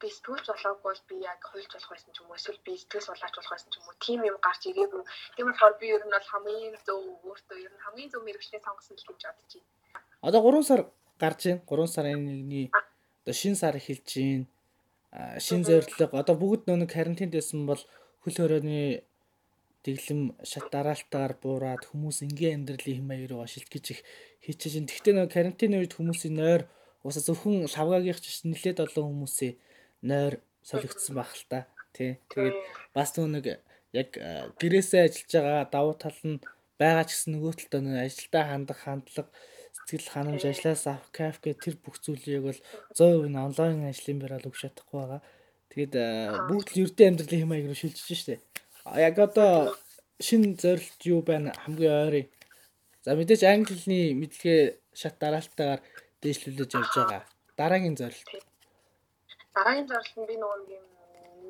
Би 0.00 0.08
сэтгүүлч 0.10 0.46
болоогүй 0.50 0.82
бол 0.82 1.02
би 1.08 1.16
яг 1.22 1.40
хуульч 1.46 1.70
болох 1.70 1.90
байсан 1.94 2.10
ч 2.10 2.18
юм 2.18 2.28
уу 2.30 2.38
эсвэл 2.38 2.66
би 2.66 2.72
сэтгэл 2.74 3.06
судлаач 3.06 3.34
болох 3.38 3.52
байсан 3.54 3.70
ч 3.70 3.74
юм 3.78 3.86
уу 3.86 4.02
тийм 4.02 4.20
юм 4.26 4.38
гарч 4.42 4.62
ирээгүй. 4.66 5.02
Тийм 5.36 5.46
болохоор 5.46 5.74
би 5.78 5.86
ер 5.94 6.02
нь 6.02 6.14
бол 6.14 6.30
хамгийн 6.32 6.74
зөв 6.82 7.00
өөртөө 7.28 7.58
ер 7.62 7.72
нь 7.74 7.84
хамгийн 7.86 8.10
зөв 8.10 8.22
мэрэгчлээ 8.26 8.66
сонгосон 8.66 8.98
л 8.98 9.06
гэж 9.06 9.20
бодож 9.22 9.52
байна. 9.54 9.70
Одоо 10.26 10.40
3 10.42 10.66
сар 10.66 10.80
гарч 11.22 11.40
байна. 11.46 11.62
3 11.70 11.94
сарын 11.94 12.20
нэгний 12.26 12.66
одоо 12.74 13.34
шин 13.34 13.54
сар 13.54 13.78
эхэлж 13.78 14.10
байна. 14.18 14.46
А, 15.12 15.38
Шин 15.38 15.60
зорилго 15.62 16.08
одоо 16.16 16.34
бүгд 16.40 16.72
нэг 16.72 16.88
карантинд 16.88 17.36
байсан 17.36 17.66
бол 17.68 17.80
хөл 18.24 18.36
хорооны 18.38 19.04
дэглэм 19.82 20.38
шат 20.46 20.66
дараалтаар 20.70 21.34
буураад 21.42 21.82
хүмүүс 21.90 22.22
ингийн 22.26 22.62
амьдралын 22.62 22.98
хэм 23.02 23.06
маягаар 23.10 23.50
шилт 23.50 23.70
гэж 23.70 23.84
их 23.94 24.00
хийчихэж 24.46 24.74
байна. 24.78 24.90
Гэхдээ 24.90 25.14
нөө 25.18 25.28
карантины 25.34 25.76
үед 25.82 25.94
хүмүүсийн 25.98 26.34
нойр 26.38 26.62
уусаа 27.02 27.22
зөвхөн 27.26 27.66
лавгаагийнх 27.66 28.20
ч 28.22 28.46
нэлээд 28.46 28.78
олон 28.86 29.26
хүмүүсийн 29.26 29.58
нойр 30.06 30.38
солигдсон 30.62 31.14
байх 31.18 31.34
л 31.34 31.46
та. 31.50 31.66
Тий. 31.92 32.22
Тэгээд 32.30 32.56
бас 32.94 33.10
нэг 33.18 33.58
яг 33.92 34.10
а, 34.16 34.48
гэрээсээ 34.56 35.02
ажиллаж 35.06 35.32
байгаа 35.34 35.64
давуу 35.68 35.94
тал 35.98 36.20
нь 36.24 36.38
байгаа 36.80 37.04
ч 37.04 37.10
гэсэн 37.12 37.30
нөгөө 37.36 37.52
талдаа 37.58 37.82
нөө 37.82 37.96
ажилдаа 38.06 38.44
хандах 38.48 38.80
хандлага 38.82 39.30
сэтгэл 39.76 40.08
ханамж 40.14 40.42
ажлаас 40.46 40.86
авах 40.86 41.10
кайф 41.12 41.36
гэх 41.44 41.58
тэр 41.60 41.76
бүх 41.82 42.00
зүйлийг 42.00 42.42
бол 42.46 42.60
100% 42.96 43.28
нь 43.28 43.44
онлайн 43.46 43.90
ажлын 43.90 44.18
байрал 44.22 44.48
өгч 44.48 44.60
чадахгүй 44.62 44.98
байгаа. 45.02 45.20
Тэгээд 45.74 45.94
а, 45.98 46.06
бүгд 46.48 46.68
л 46.72 46.82
ердөө 46.86 47.06
амьдралын 47.08 47.40
хэм 47.42 47.50
маяг 47.50 47.66
руу 47.68 47.76
шилжиж 47.76 48.18
штэ. 48.22 48.40
Яг 48.84 49.18
одоо 49.18 49.76
шинэ 50.26 50.58
зорилт 50.62 51.00
юу 51.14 51.20
байна 51.22 51.50
хамгийн 51.62 51.94
ойрын. 52.04 52.28
За 53.04 53.14
мэдээж 53.14 53.42
англи 53.46 53.74
хэлний 53.74 54.06
мэдлэгээ 54.20 54.62
шат 55.00 55.14
дараалтаагаар 55.22 55.80
дээшлүүлж 56.22 56.72
явж 56.78 56.94
байгаа. 56.98 57.22
Дараагийн 57.58 57.96
зорилт. 58.00 58.28
Дараагийн 59.54 59.88
зорилт 59.90 60.16
нь 60.18 60.28
би 60.30 60.34
нөгөө 60.38 60.58
нэг 60.60 60.70
юм 60.78 60.86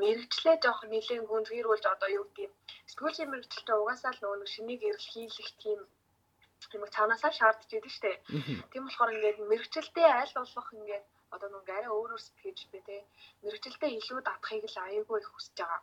мэрэгчлээ 0.01 0.57
жоох 0.65 0.81
нэлээд 0.93 1.29
гүнзгийрүүлж 1.31 1.85
одоо 1.95 2.09
юу 2.19 2.25
гэдэг 2.29 2.47
юм. 2.47 2.53
Сэтгүүлийн 2.91 3.31
мэрэгчлээ 3.33 3.77
угаасаа 3.81 4.13
л 4.13 4.21
нөгөө 4.23 4.53
шинийг 4.55 4.81
эрэлхийлэх 4.89 5.51
тийм 5.63 5.81
юм 6.75 6.85
цаанаасаа 6.95 7.33
шаардж 7.39 7.71
идэг 7.77 7.93
штэ. 7.97 8.13
Тийм 8.71 8.83
болохоор 8.85 9.15
ингээд 9.17 9.39
мэрэгчлээ 9.51 10.09
аль 10.21 10.35
болох 10.37 10.69
ингээд 10.77 11.05
одоо 11.35 11.49
нэг 11.53 11.69
арай 11.77 11.93
өөрөөр 11.97 12.23
сэтгэж 12.25 12.59
би 12.73 12.79
те 12.87 12.97
мэрэгчлээ 13.45 13.91
илүү 13.99 14.21
датахыг 14.25 14.65
л 14.69 14.77
аяйгүй 14.85 15.19
их 15.21 15.29
хүсэж 15.33 15.57
байгаа. 15.61 15.81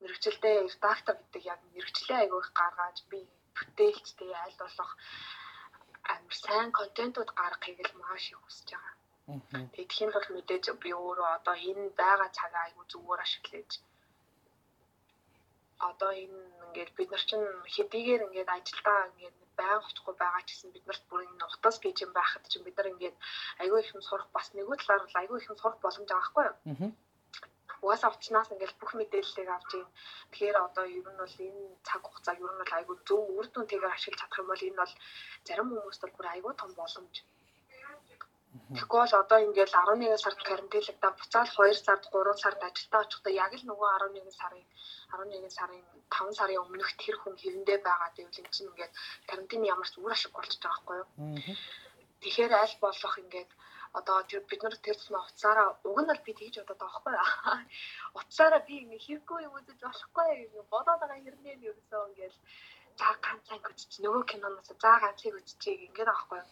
Мэрэгчлээ 0.00 0.56
редактор 0.68 1.14
гэдэг 1.18 1.42
яг 1.52 1.60
мэрэгчлээ 1.74 2.18
аяйгүй 2.18 2.40
их 2.42 2.50
гаргаж 2.60 2.96
би 3.10 3.18
бүтээлчтэй 3.56 4.32
аль 4.44 4.56
болох 4.62 4.90
амар 6.12 6.36
сайн 6.44 6.70
контентууд 6.78 7.30
гаргахыг 7.40 7.78
л 7.88 7.98
маш 8.00 8.24
их 8.32 8.40
хүсэж 8.42 8.68
байгаа. 8.72 8.94
Тэгэхин 9.76 10.10
бол 10.12 10.28
мэдээж 10.34 10.64
би 10.82 10.90
өөрөө 10.92 11.28
одоо 11.38 11.56
энэ 11.68 11.84
байгаа 12.00 12.30
цагаа 12.38 12.62
аяйгүй 12.64 12.86
зүгээр 12.92 13.20
ашиглаж 13.26 13.70
одоо 15.88 16.10
энэ 16.24 16.40
ингээд 16.66 16.90
бид 16.96 17.10
нар 17.10 17.24
чинь 17.28 17.46
хэдийгээр 17.74 18.24
ингээд 18.26 18.50
ажилдаа 18.56 19.00
ингээд 19.10 19.36
байнга 19.58 19.88
очихгүй 19.88 20.14
байгаа 20.18 20.42
ч 20.46 20.48
гэсэн 20.50 20.70
бид 20.74 20.84
нарт 20.86 21.04
бүр 21.10 21.20
энэ 21.26 21.44
утас 21.54 21.76
гэж 21.84 21.96
юм 22.04 22.12
байхад 22.18 22.44
чинь 22.50 22.66
бид 22.66 22.76
нар 22.76 22.92
ингээд 22.92 23.16
айгүй 23.62 23.78
их 23.82 23.94
юм 23.94 24.02
сурах 24.08 24.28
бас 24.36 24.46
нэггүй 24.56 24.76
талаар 24.78 25.02
бол 25.04 25.20
айгүй 25.20 25.36
их 25.38 25.50
юм 25.50 25.58
сурах 25.60 25.78
боломж 25.84 26.08
байгаа 26.08 26.22
байхгүй 26.22 26.44
юу? 26.48 26.56
Аа. 27.82 27.84
Угаасаа 27.84 28.10
уучнаас 28.14 28.52
ингээд 28.54 28.78
бүх 28.78 28.92
мэдээллийг 28.94 29.48
авч 29.50 29.70
ийн. 29.74 29.88
Тэгэхээр 30.30 30.56
одоо 30.66 30.84
ер 30.86 31.08
нь 31.10 31.20
бол 31.22 31.36
энэ 31.46 31.62
цаг 31.86 32.02
хугацааг 32.06 32.38
ер 32.38 32.52
нь 32.54 32.60
бол 32.62 32.76
айгүй 32.78 32.96
зөв 33.08 33.20
үр 33.36 33.46
дүнтэйгээр 33.50 33.94
ашиглаж 33.94 34.20
чадах 34.20 34.40
юм 34.42 34.48
бол 34.50 34.66
энэ 34.68 34.80
бол 34.80 34.94
зарим 35.46 35.68
хүмүүст 35.70 36.02
бол 36.02 36.16
бүр 36.16 36.28
айгүй 36.30 36.52
том 36.56 36.70
боломж. 36.78 37.16
Тэгэхгүй 38.52 39.00
бол 39.00 39.14
одоо 39.22 39.38
ингээд 39.46 39.72
11 39.72 40.22
сард 40.24 40.40
карантинлагдаа 40.48 41.12
буцаад 41.16 41.48
2 41.56 41.72
сард 41.86 42.04
3 42.12 42.42
сард 42.42 42.60
ажилдаа 42.68 43.00
очихдоо 43.04 43.32
яг 43.44 43.52
л 43.56 43.64
нөгөө 43.68 43.88
11 44.12 44.28
сарын 44.40 44.66
11 45.12 45.56
сарын 45.56 45.82
5 46.12 46.38
сарын 46.38 46.62
өмнөх 46.64 46.90
тэр 47.02 47.16
хүн 47.18 47.34
хэвэндээ 47.40 47.78
байгаа 47.80 48.10
гэвэл 48.12 48.40
энэ 48.40 48.52
чинь 48.54 48.68
ингээд 48.70 48.92
карантин 49.28 49.62
ямар 49.74 49.88
ч 49.88 49.94
үр 49.96 50.12
ашиг 50.12 50.32
болж 50.36 50.52
байгаа 50.60 50.84
байхгүй 50.84 50.96
юу? 51.00 51.08
Тэгэхээр 52.22 52.52
аль 52.62 52.76
болох 52.84 53.14
ингээд 53.22 53.50
одоо 53.98 54.16
бид 54.50 54.62
нар 54.62 54.76
тэр 54.84 54.96
тусмаа 54.96 55.24
уцаараа 55.28 55.68
уг 55.88 55.98
нь 56.00 56.08
бол 56.10 56.22
би 56.26 56.32
тэгж 56.40 56.54
бодоод 56.58 56.80
байгаа 56.80 57.00
байхгүй 57.04 57.12
юу? 57.20 57.28
Уцаараа 58.18 58.62
би 58.68 58.74
ингэ 58.82 58.98
хэрэггүй 59.04 59.38
юм 59.46 59.54
үзэж 59.58 59.80
болохгүй 59.84 60.28
ингэ 60.44 60.62
бодоод 60.72 61.00
байгаа 61.00 61.20
хэрнээ 61.24 61.56
нь 61.56 61.66
ерөөсөө 61.68 62.02
ингээд 62.08 62.36
за 62.98 63.08
ганцаа 63.24 63.58
үзчих 63.70 64.00
нөгөө 64.04 64.22
киноноос 64.30 64.68
за 64.82 64.92
ганцыг 65.02 65.34
үзчихье 65.38 65.84
ингээд 65.86 66.10
байхгүй 66.10 66.38
юу? 66.40 66.48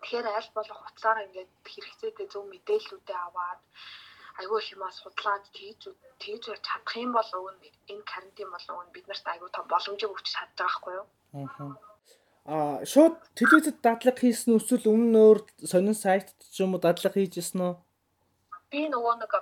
Тэгэхээр 0.00 0.26
аль 0.38 0.50
болох 0.56 0.80
уцаараа 0.88 1.26
ингээд 1.28 1.50
хэрэгцээтэй 1.72 2.26
зөв 2.32 2.44
мэдээллүүдээ 2.48 3.18
аваад 3.26 3.60
айгүй 4.40 4.58
их 4.60 4.72
юмаа 4.74 4.92
судлаад 4.96 5.44
тэгж 5.56 5.82
тэгж 6.22 6.44
чадах 6.66 6.96
юм 7.04 7.12
бол 7.16 7.30
уг 7.38 7.48
нь 7.52 7.62
энэ 7.92 8.08
карантин 8.10 8.48
бол 8.52 8.66
уг 8.72 8.82
нь 8.84 8.94
бид 8.96 9.06
нарт 9.08 9.26
айгүй 9.32 9.50
том 9.52 9.66
боломжийг 9.72 10.12
өгч 10.12 10.26
чадж 10.34 10.52
байгаа 10.56 10.64
байхгүй 10.64 10.94
юу? 11.00 11.06
Аа. 11.36 11.89
Аа 12.48 12.84
шууд 12.88 13.20
телевизэд 13.36 13.84
дадлага 13.84 14.20
хийсэн 14.20 14.56
үү 14.56 14.60
эсвэл 14.64 14.90
өмнө 14.92 15.18
өөр 15.20 15.38
сонин 15.70 15.96
сайтд 15.96 16.38
ч 16.48 16.64
юм 16.64 16.72
уу 16.74 16.80
дадлага 16.80 17.20
хийжсэн 17.20 17.60
үү? 17.60 17.74
Би 18.72 18.80
нөгөө 18.88 19.14
нэг 19.20 19.32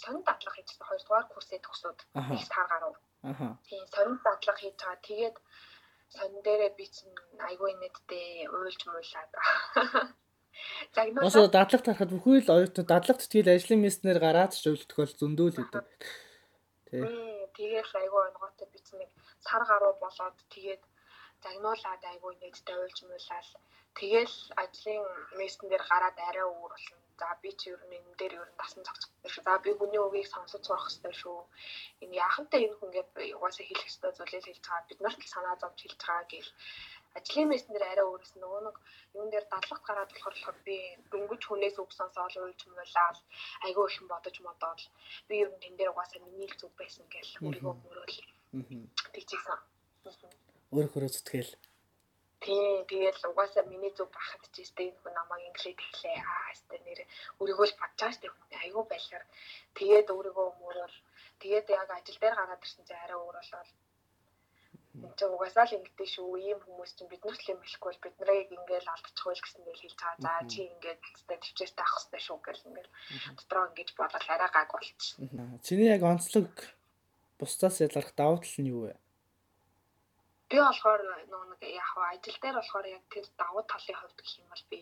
сонин 0.00 0.24
дадлага 0.24 0.56
хийжсэн 0.56 0.86
хоёрдугаар 0.88 1.26
курсээ 1.28 1.60
төгсөөд 1.60 1.98
их 2.32 2.48
таар 2.48 2.68
гарав. 2.72 2.96
Аха. 3.22 3.60
Тийм 3.68 3.84
сонин 3.92 4.16
дадлага 4.24 4.56
хийж 4.56 4.76
байгаа. 4.80 5.04
Тэгээд 5.04 5.36
сонин 6.16 6.40
дээрээ 6.42 6.72
би 6.80 6.86
чинь 6.88 7.14
айгүй 7.48 7.72
нэдтэй 7.76 8.48
уйлж 8.48 8.80
муулаад. 8.88 9.30
Загнуулаад 10.96 11.28
Осо 11.28 11.48
дадлага 11.48 11.84
тарахад 11.84 12.10
бүхий 12.10 12.40
л 12.40 12.54
оюутнууд 12.56 12.88
дадлагт 12.88 13.28
тэгэл 13.28 13.54
ажлын 13.54 13.84
месснэр 13.84 14.18
гараад 14.18 14.52
ч 14.56 14.64
өйл 14.72 14.84
тохиол 14.88 15.12
зөндөл 15.12 15.56
гэдэг. 15.56 15.86
Тий. 16.88 17.04
Мм, 17.04 17.46
тэгээд 17.54 17.88
айгүй 18.00 18.22
онгоотой 18.32 18.68
би 18.72 18.78
чинь 18.82 19.00
нэг 19.04 19.10
сар 19.44 19.62
гаруй 19.68 19.94
болоод 20.02 20.36
тэгээд 20.50 20.82
загнуулаад 21.44 22.02
айгүй 22.12 22.32
нэдтэй 22.36 22.76
уйлж 22.78 22.98
муулаад 23.08 23.48
тэгэл 23.98 24.36
ажлын 24.62 25.04
мессен 25.38 25.66
дээр 25.68 25.84
гараад 25.90 26.18
арай 26.28 26.46
өөр 26.48 26.72
болно. 26.74 26.98
За 27.20 27.28
би 27.42 27.50
чи 27.60 27.68
ер 27.74 27.82
нь 27.88 27.96
энэ 27.98 28.16
дээр 28.20 28.34
ер 28.40 28.48
нь 28.48 28.58
зогсох 28.58 29.10
хэрэгтэй 29.12 29.30
шүү. 29.32 29.44
За 29.48 29.54
би 29.64 29.70
хүний 29.78 30.00
үгийг 30.06 30.28
сонсож 30.30 30.62
сурах 30.64 30.88
хэрэгтэй 30.88 31.14
шүү. 31.20 31.40
Энэ 32.02 32.18
яахантай 32.24 32.60
энэ 32.64 32.76
хүн 32.78 32.90
гээд 32.96 33.10
угаасаа 33.36 33.64
хэлэх 33.66 33.84
хэрэгтэй 33.84 34.12
зүйлээ 34.16 34.42
хэлж 34.46 34.64
байгаа. 34.68 34.88
Бид 34.88 35.00
нарт 35.04 35.20
л 35.24 35.32
санаа 35.34 35.56
зовж 35.60 35.78
хэлж 35.80 36.00
байгаа 36.00 36.26
гэл 36.32 36.50
ажлын 37.18 37.48
мессен 37.50 37.72
дээр 37.74 37.86
арай 37.92 38.06
өөрөөс 38.08 38.32
нөгөө 38.38 38.60
нэг 38.66 38.76
юун 39.18 39.28
дээр 39.30 39.46
дадлагт 39.52 39.84
гараад 39.86 40.10
болохоор 40.14 40.58
би 40.66 40.76
дөнгөж 41.10 41.42
хүнээс 41.46 41.76
үг 41.82 41.90
сонсоод 41.98 42.34
уйлж 42.38 42.60
муулаад 42.66 43.18
айгүй 43.66 43.86
их 43.88 44.02
бодож 44.12 44.36
модоод 44.46 44.80
би 45.28 45.34
ер 45.42 45.50
нь 45.50 45.62
тэн 45.62 45.74
дээр 45.76 45.92
угаасаа 45.92 46.20
миний 46.22 46.48
л 46.50 46.58
зүг 46.60 46.72
байсан 46.80 47.04
гэл 47.14 47.30
өөрийгөө 47.44 47.74
мөрөөл 47.82 48.18
тэгчихсэн. 49.14 49.58
Өөрөөр 50.70 51.10
зүтгэл. 51.10 51.52
Тий, 52.40 52.84
тэгэл 52.88 53.28
угаасаа 53.28 53.68
миний 53.68 53.92
зүг 53.92 54.08
бахад 54.16 54.40
ч 54.54 54.64
энэ 54.64 54.96
хүн 55.02 55.12
намайг 55.12 55.44
инглиш 55.50 55.76
хэлээ. 55.76 56.18
Аа, 56.24 56.54
өстэй 56.56 56.80
нэр 56.86 57.00
өөрийгөө 57.36 57.66
л 57.68 57.80
бодчааш 57.80 58.16
тэг 58.16 58.32
хүн 58.32 58.56
айгүй 58.64 58.84
байлаар 58.88 59.24
тэгээд 59.76 60.08
өөрийгөө 60.08 60.48
мөрөөр 60.62 60.94
тэгээд 61.42 61.66
яг 61.76 61.90
ажил 61.92 62.18
дээр 62.22 62.36
гараад 62.40 62.64
ирсэн 62.64 62.84
чинь 62.88 63.02
арай 63.04 63.18
өөр 63.20 63.36
болоод 63.36 63.70
энэ 65.04 65.16
чинь 65.20 65.34
угаасаа 65.36 65.66
л 65.68 65.76
ингэдэй 65.76 66.08
шүү. 66.14 66.30
Ийм 66.48 66.58
хүмүүс 66.64 66.90
чинь 66.96 67.10
бид 67.12 67.22
нарт 67.28 67.42
л 67.44 67.52
юм 67.52 67.60
хэлэхгүй 67.60 67.90
бол 67.92 68.04
бид 68.04 68.16
нарыг 68.24 68.48
ингээл 68.56 68.92
алдчихгүй 68.94 69.34
л 69.36 69.44
гэсэн 69.44 69.62
дээр 69.66 69.80
хэлж 69.84 69.98
байгаа. 70.00 70.36
За 70.40 70.48
чи 70.48 70.60
ингээд 70.64 71.00
өстэй 71.12 71.38
төвчээртэй 71.44 71.84
авах 71.84 71.98
хэрэгтэй 72.00 72.22
шүү 72.24 72.38
гэл 72.40 72.66
ингээл 72.70 72.92
дотроо 73.36 73.64
ингэж 73.68 73.88
бодоод 74.00 74.26
арай 74.32 74.50
гаг 74.50 74.70
болчих. 74.72 75.14
Аа, 75.20 75.60
Чиний 75.66 75.92
яг 75.92 76.02
онцлог 76.08 76.48
бусдаас 77.36 77.76
ялгарх 77.84 78.10
давуу 78.16 78.40
тал 78.40 78.58
нь 78.64 78.72
юу 78.72 78.82
вэ? 78.88 78.94
Би 80.50 80.58
болохоор 80.58 81.00
нөгөө 81.30 81.46
нэг 81.50 81.62
яг 81.80 81.86
хаа 81.90 82.06
ажил 82.14 82.38
дээр 82.42 82.56
болохоор 82.58 82.86
яг 82.96 83.04
тэр 83.12 83.24
давуу 83.40 83.62
талын 83.70 83.98
хувьд 83.98 84.18
гэх 84.18 84.38
юм 84.42 84.48
бол 84.50 84.64
би 84.70 84.80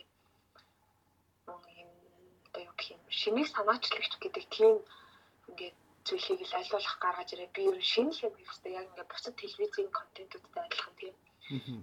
нөгөө 1.49 1.73
юм 1.83 1.91
одоо 2.47 2.63
юу 2.69 2.75
гэх 2.79 2.89
юм 2.97 3.03
шинийг 3.21 3.49
санаачлагч 3.53 4.13
гэдэг 4.21 4.45
тийм 4.57 4.75
ингээд 5.49 5.77
зүйлийг 6.09 6.41
л 6.41 6.73
болох 6.73 6.97
гаргаж 7.05 7.29
ирээ. 7.33 7.55
Би 7.55 7.63
ер 7.69 7.77
нь 7.77 7.91
шинэ 7.93 8.13
юм 8.27 8.33
хийх 8.37 8.49
хэрэгтэй. 8.49 8.73
Яг 8.81 8.87
ингээд 8.89 9.13
бусад 9.13 9.35
телевизийн 9.37 9.91
контентуудтай 9.99 10.65
адилхан 10.65 10.95
тийм. 11.01 11.15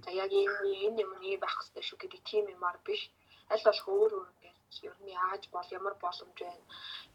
За 0.05 0.09
яг 0.23 0.31
ийм 0.33 0.51
энэ 0.87 1.01
юм 1.05 1.11
ийм 1.29 1.39
байх 1.41 1.55
хэрэгтэй 1.57 1.83
шүү 1.85 1.97
гэдэг 2.01 2.21
тийм 2.29 2.45
юмар 2.55 2.77
биш. 2.85 3.01
Аль 3.53 3.65
болох 3.65 3.87
өөр 3.93 4.11
өөр 4.17 4.29
ингээд 4.33 4.57
ер 4.87 4.95
нь 5.03 5.13
яаж 5.21 5.43
бол 5.53 5.67
ямар 5.77 5.95
боломж 6.03 6.37
байна. 6.41 6.65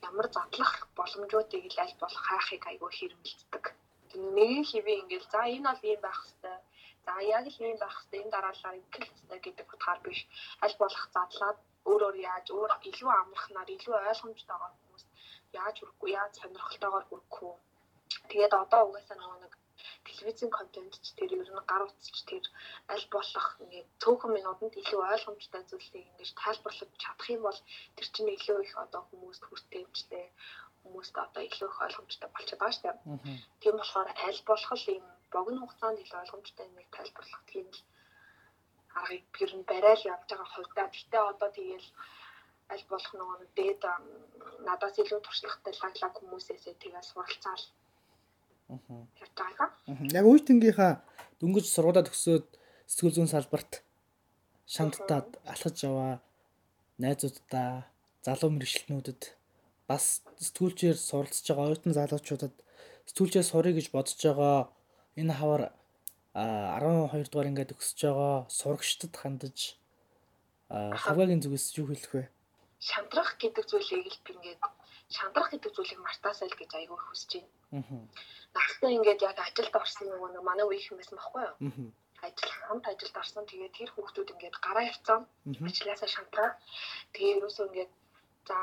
Ямар 0.08 0.26
задлах 0.34 0.72
боломжуудыг 0.98 1.64
л 1.74 1.82
аль 1.84 1.96
болох 2.02 2.22
хаахыг 2.28 2.62
айгүй 2.70 2.90
хэрэмэлддэг. 2.94 3.64
Нэг 4.14 4.66
хэвээ 4.70 4.96
ингээд 5.00 5.24
за 5.32 5.40
энэ 5.54 5.66
бол 5.70 5.82
ийм 5.90 6.00
байх 6.02 6.18
хэрэгтэй. 6.22 6.58
За 7.06 7.12
яг 7.36 7.44
л 7.46 7.62
ийм 7.66 7.78
байх 7.80 7.94
хэрэгтэй. 7.96 8.20
Энэ 8.22 8.34
дараалал 8.34 8.78
ингэх 8.78 9.06
хэрэгтэй 9.06 9.40
гэдэг 9.42 9.66
утгаар 9.74 10.00
биш. 10.04 10.20
Аль 10.64 10.76
болох 10.82 11.04
задлаад 11.14 11.58
өөрөөр 11.90 12.16
яаж 12.30 12.46
өөр 12.56 12.72
илүү 12.90 13.10
амархнаар 13.22 13.68
илүү 13.76 13.94
ойлгомжтой 14.10 14.56
байгаа 14.58 14.72
хүмүүс 14.76 15.04
яаж 15.58 15.76
хүрхгүй 15.78 16.10
яаж 16.20 16.32
сонирхолтойгоор 16.40 17.04
хүрхгүй. 17.08 17.54
Тэгээд 18.30 18.52
одоо 18.62 18.80
угаасаа 18.86 19.16
нөгөө 19.18 19.38
нэг 19.42 19.52
телевизийн 20.06 20.52
контент 20.58 20.94
ч 21.04 21.06
тэр 21.18 21.30
ер 21.40 21.50
нь 21.50 21.68
гар 21.70 21.82
утасч 21.86 22.16
тэр 22.30 22.44
аль 22.92 23.06
болох 23.14 23.48
ингээд 23.62 23.88
цөөхөн 24.02 24.34
минутанд 24.36 24.74
илүү 24.82 25.00
ойлгомжтой 25.12 25.62
зүйлсийг 25.66 26.06
ингэж 26.10 26.30
тайлбарлаж 26.42 26.90
чадах 27.02 27.28
юм 27.34 27.42
бол 27.46 27.60
тэр 27.96 28.06
чинь 28.14 28.34
илүү 28.36 28.58
их 28.66 28.74
одоо 28.84 29.02
хүмүүст 29.08 29.42
хүртээмжтэй 29.46 30.26
хүмүүст 30.82 31.14
одоо 31.24 31.42
илүү 31.44 31.68
их 31.70 31.80
ойлгомжтой 31.86 32.30
болчиход 32.32 32.60
байгаа 32.60 32.76
шүү 32.76 32.84
дээ. 32.84 32.96
Тийм 33.60 33.74
болохоор 33.76 34.08
аль 34.26 34.42
болох 34.48 34.82
ийм 34.88 35.04
богино 35.32 35.60
хугацаанд 35.62 36.02
илүү 36.02 36.18
ойлгомжтой 36.22 36.66
нэг 36.76 36.88
тайлбарлах 36.96 37.42
тийм 37.52 37.66
л 37.70 37.80
аргыг 39.00 39.36
ер 39.44 39.52
нь 39.58 39.68
барайл 39.70 40.02
явж 40.12 40.28
байгаа 40.30 40.48
хувьдаа. 40.54 40.86
Гэтэ 40.90 41.18
одоо 41.32 41.48
тэгэл 41.54 41.88
аль 42.72 42.86
болох 42.90 43.12
нөгөө 43.18 43.38
дээд 43.58 43.82
надаас 44.66 44.96
илүү 45.02 45.20
туршлагатай 45.22 45.74
лаглаг 45.82 46.12
хүмүүсээсээ 46.16 46.74
тэгээ 46.82 47.04
суралцаал. 47.10 47.64
Мгм. 49.90 50.06
Яг 50.14 50.24
үе 50.30 50.40
тэнгийнхаа 50.46 50.92
дөнгөж 51.42 51.66
сургуулаа 51.66 52.06
төгсөөд 52.06 52.46
сэтгүүл 52.90 53.14
зүйн 53.16 53.30
салбарт 53.30 53.82
шамттаад 54.70 55.28
алхаж 55.52 55.76
яваа 55.82 56.22
найзуудаа 57.02 57.90
залуу 58.22 58.50
мэрэгчлэнүүдэд 58.54 59.22
бас 59.90 60.22
сэтгүүлчээр 60.46 60.98
суралцж 61.08 61.46
байгаа 61.50 61.66
оюутан 61.66 61.92
залуучуудад 61.98 62.54
сэтгүүлчээр 63.10 63.46
сурыг 63.50 63.74
гэж 63.74 63.86
бодож 63.90 64.18
байгаа 64.22 64.58
энэ 65.20 65.34
хавар 65.34 65.62
а 66.34 66.78
12 66.78 67.26
дугаар 67.26 67.50
ингээд 67.50 67.74
өсөж 67.74 67.98
байгаа 68.06 68.34
сурагчдад 68.58 69.14
хандаж 69.18 69.58
а 70.70 70.94
хаваагийн 70.94 71.42
зүгээс 71.42 71.66
юу 71.82 71.90
хэлэх 71.90 72.12
вэ? 72.14 72.24
Шантрах 72.78 73.34
гэдэг 73.42 73.64
зүйлийг 73.66 74.06
л 74.06 74.18
ингээд 74.34 74.62
шантрах 75.10 75.50
гэдэг 75.50 75.72
зүйлийг 75.74 76.00
мартаасаа 76.06 76.46
л 76.46 76.58
гэж 76.60 76.70
айгүй 76.78 76.98
хүсэж 77.02 77.30
байна. 77.42 77.82
Аа. 77.90 78.06
Настай 78.54 78.90
ингээд 78.94 79.20
яг 79.26 79.38
ажилд 79.42 79.74
орсон 79.74 80.06
нөгөө 80.06 80.30
нэг 80.38 80.42
манай 80.46 80.66
үеийнх 80.70 80.90
юм 80.94 80.98
байсан 81.02 81.18
байхгүй 81.18 81.42
юу? 81.42 81.54
Аа. 81.66 81.90
ажил 82.30 82.52
хамт 82.70 82.86
ажилд 82.86 83.16
орсон. 83.18 83.44
Тэгээд 83.50 83.74
тэр 83.74 83.90
хүүхдүүд 83.90 84.32
ингээд 84.34 84.56
гараа 84.62 84.84
явцсан. 84.86 85.20
Ажлаасаа 85.66 86.10
шантраад 86.14 86.54
тэгээ 87.10 87.36
ерөөсөө 87.42 87.66
ингээд 87.66 87.92
за 88.46 88.56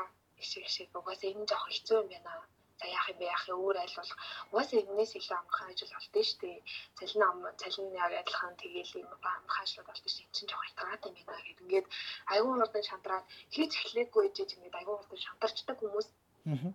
ишиг 0.44 0.64
ишиг 0.68 0.88
угаасаа 0.98 1.30
энэ 1.32 1.48
жоох 1.50 1.66
хэцүү 1.68 1.98
юм 2.02 2.08
байна. 2.12 2.34
За 2.78 2.86
яах 2.86 3.06
юм 3.10 3.18
бэ 3.18 3.26
яах 3.34 3.44
юм 3.50 3.58
өөр 3.64 3.76
айл 3.82 3.96
бол 3.98 4.12
угаасаа 4.52 4.78
энэс 4.80 5.12
илүү 5.18 5.36
амархан 5.38 5.70
ажил 5.72 5.92
болдсон 5.94 6.24
шүү 6.28 6.38
дээ. 6.42 6.58
Цалин 6.98 7.22
ам 7.28 7.38
цалин 7.60 7.88
яг 8.04 8.12
адилхан 8.20 8.54
тэгээл 8.62 8.92
юм 9.02 9.10
амархан 9.18 9.64
ажил 9.66 9.86
болдсон 9.88 10.10
шүү. 10.14 10.24
Энд 10.24 10.34
чинь 10.36 10.50
жоох 10.50 10.64
хятгаад 10.66 11.02
юм 11.08 11.26
байна 11.26 11.42
гэд 11.46 11.62
ингээд 11.64 11.86
айгүй 12.32 12.52
урдан 12.54 12.84
шантраад 12.88 13.26
хийж 13.54 13.72
эхлэхгүй 13.82 14.22
ээжэж 14.26 14.50
ингээд 14.54 14.78
айгүй 14.78 14.94
урдан 14.94 15.20
шантарчдаг 15.26 15.78
хүмүүс 15.80 16.08
Аа. 16.48 16.72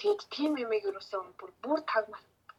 Тэгэд 0.00 0.20
тийм 0.34 0.52
юмыг 0.64 0.84
ерөөсөө 0.90 1.20
бүр 1.40 1.50
бүр 1.64 1.80
таг 1.92 2.04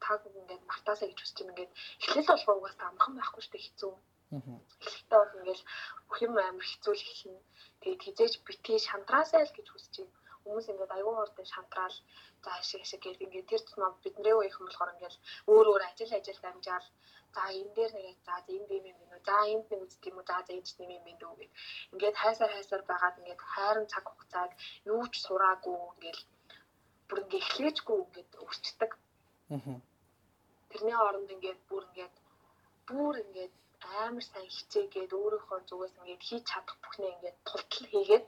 таг 0.06 0.22
ингээд 0.40 0.64
мартаасаа 0.70 1.08
гэж 1.10 1.20
хүсэж 1.22 1.38
юм 1.42 1.52
ингээд 1.52 1.72
эхлэл 2.02 2.30
болох 2.30 2.58
угаасаа 2.58 2.88
амархан 2.90 3.14
байхгүй 3.18 3.42
шүү 3.44 3.54
дээ 3.54 3.66
хэцүү. 3.66 3.94
Аа. 4.36 4.58
Эхлэлтэй 4.82 5.20
бол 5.22 5.38
ингээд 5.38 5.62
бүх 6.08 6.20
юм 6.26 6.34
амар 6.38 6.66
хэцүү 6.68 6.94
л 6.96 7.08
эхэлнэ. 7.12 7.42
Тэгээд 7.82 8.02
хизээж 8.06 8.34
битгий 8.48 8.80
шантраасаа 8.90 9.44
л 9.48 9.56
гэж 9.56 9.68
хүсэж 9.70 9.94
байна. 10.00 10.16
хүмүүс 10.48 10.68
ингээд 10.72 10.96
аюул 10.96 11.18
хурдан 11.20 11.48
шантраал 11.54 11.98
за 12.44 12.50
ашиг 12.60 12.82
ашиг 12.82 13.02
гэдэг 13.04 13.26
ингээд 13.28 13.50
тэр 13.52 13.62
тусмаа 13.64 13.92
бидний 14.04 14.36
үеийнхэн 14.36 14.66
болохоор 14.68 14.94
ингээд 14.96 15.16
өөр 15.52 15.66
өөр 15.72 15.84
ажил 15.90 16.12
ажил 16.18 16.40
дамжаал 16.44 16.88
за 17.36 17.44
энэ 17.60 17.74
дээр 17.76 17.92
нэг 17.94 18.18
за 18.26 18.36
энэ 18.54 18.68
дэм 18.70 18.86
юм 18.92 18.98
байна. 19.02 19.18
За 19.28 19.36
энд 19.54 19.66
нэг 19.72 19.82
үзт 19.86 20.04
юм 20.10 20.18
уу. 20.18 20.28
За 20.30 20.38
за 20.48 20.52
энд 20.58 20.68
нэм 20.80 20.92
юм 20.98 21.04
байна 21.06 21.20
дүү 21.22 21.34
гэд. 21.40 21.52
Ингээд 21.94 22.16
хайсаар 22.22 22.52
хайсаар 22.56 22.84
байгаад 22.90 23.20
ингээд 23.20 23.42
хайрын 23.54 23.88
цаг 23.92 24.06
хугацааг 24.08 24.52
юу 24.94 25.04
ч 25.12 25.14
сураагүй 25.26 25.78
ингээд 25.94 26.20
бүр 27.08 27.20
ингээд 27.24 27.44
эхлэжгүй 27.44 27.98
ингээд 28.06 28.32
өрчдөг. 28.46 28.92
Аа. 29.54 29.80
Тэрний 30.72 30.98
оронд 31.08 31.30
ингээд 31.36 31.60
бүр 31.70 31.84
ингээд 31.88 32.16
бүр 32.88 33.16
ингээд 33.26 33.54
амар 34.04 34.26
сайн 34.32 34.50
хичээгээд 34.56 35.12
өөрийнхөө 35.20 35.60
зүгээс 35.70 35.96
ингээд 35.98 36.24
хийж 36.28 36.44
чадах 36.52 36.78
бүхнээ 36.82 37.14
ингээд 37.16 37.38
тултал 37.50 37.88
хийгээд 37.92 38.26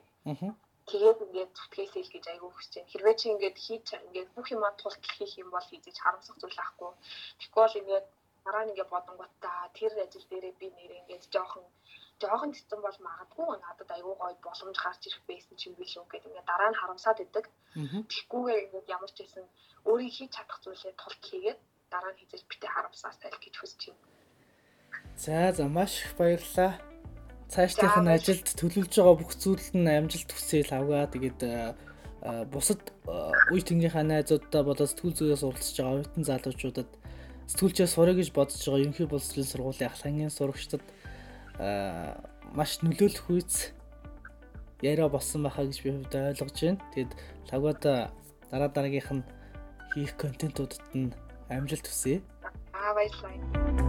тэгээд 0.89 1.19
ингээд 1.25 1.51
зүтгээсэй 1.57 2.03
л 2.05 2.13
гэж 2.13 2.25
айгүй 2.29 2.51
хүсэж 2.53 2.73
байна. 2.75 2.91
Хэрвээ 2.91 3.15
чи 3.19 3.25
ингээд 3.33 3.57
хийж 3.65 3.87
ингээд 4.05 4.29
бүх 4.35 4.47
юмаа 4.55 4.73
тултал 4.81 5.13
хийх 5.17 5.33
юм 5.41 5.49
бол 5.53 5.67
хийж 5.69 5.97
харамсах 6.01 6.37
зүйл 6.39 6.59
ахгүй. 6.65 6.91
Тэгэхгүй 7.39 7.61
бол 7.65 7.79
ингээд 7.81 8.07
дараа 8.45 8.63
нь 8.63 8.71
ингээд 8.71 8.93
бодонгуудаа 8.93 9.59
тэр 9.77 9.91
ажил 10.05 10.25
дээрээ 10.29 10.53
би 10.59 10.67
нэрээ 10.77 11.01
ингээд 11.01 11.23
жоохон 11.33 11.65
жоохон 12.21 12.51
цэцэн 12.57 12.79
бол 12.83 12.97
магадгүй 13.07 13.47
надад 13.63 13.89
айгүй 13.95 14.15
гоё 14.19 14.35
боломж 14.45 14.77
гарч 14.83 15.01
ирэх 15.07 15.23
байсан 15.29 15.55
ч 15.59 15.61
юм 15.67 15.75
биш 15.79 15.93
үү 15.97 16.09
гэдэг 16.09 16.29
ингээд 16.29 16.49
дараа 16.51 16.69
нь 16.71 16.79
харамсаад 16.79 17.19
идэг. 17.25 17.45
Тэгхгүйгээр 18.11 18.65
ингээд 18.65 18.87
ямар 18.95 19.11
ч 19.15 19.17
байсан 19.21 19.45
өөрийн 19.89 20.13
хийж 20.15 20.31
чадах 20.35 20.59
зүйлээ 20.63 20.93
тулт 21.01 21.23
хийгээд 21.29 21.59
дараа 21.93 22.11
нь 22.11 22.19
хийж 22.19 22.43
битээ 22.49 22.71
харамсаасай 22.73 23.29
гэж 23.43 23.55
хүсэж 23.57 23.81
байна. 23.89 24.18
За 25.19 25.51
за 25.51 25.67
маш 25.67 25.99
их 26.05 26.15
баярлалаа. 26.15 26.79
Цаашдынх 27.51 27.97
нь 27.99 28.07
ажилд 28.07 28.47
төлөвлөж 28.55 28.95
байгаа 28.95 29.19
бүх 29.19 29.35
зүйлд 29.35 29.75
нь 29.75 29.83
амжилт 29.83 30.31
хүсээл 30.31 30.71
авгаа. 30.71 31.11
Тэгээд 31.11 31.39
э, 31.43 31.75
э, 32.23 32.45
бусад 32.47 32.79
э, 33.03 33.51
үе 33.51 33.59
тэнгийнхаа 33.59 34.07
найзуудтай 34.07 34.63
болоод 34.63 34.87
сэтгүүл 34.87 35.19
зүйээс 35.19 35.43
уралцж 35.43 35.75
байгаа 35.75 35.95
оюутан 35.99 36.23
залуучуудад 36.23 36.89
сэтгүүлчээс 37.51 37.91
сурах 37.99 38.15
гэж 38.15 38.31
бодож 38.31 38.63
байгаа 38.63 38.79
ерөнхий 38.79 39.07
боловсролын 39.11 39.51
сургуулийн 39.51 39.91
ахлагын 39.91 40.31
сурагчдад 40.31 40.83
маш 42.55 42.79
нөлөөлөх 42.79 43.27
үйц 43.27 43.75
яриа 44.79 45.11
болсон 45.11 45.43
байхаа 45.43 45.67
гэж 45.67 45.83
би 45.83 45.99
хувьд 45.99 46.15
ойлгож 46.15 46.55
байна. 46.63 46.79
Тэгээд 46.95 47.11
лагвада 47.51 48.15
дараа 48.47 48.71
дараагийнх 48.71 49.11
нь 49.19 49.27
хийх 49.91 50.15
контентуудад 50.15 50.79
нь 50.95 51.11
амжилт 51.51 51.91
хүсье. 51.91 52.23
Аа 52.71 52.95
баярлалаа. 52.95 53.88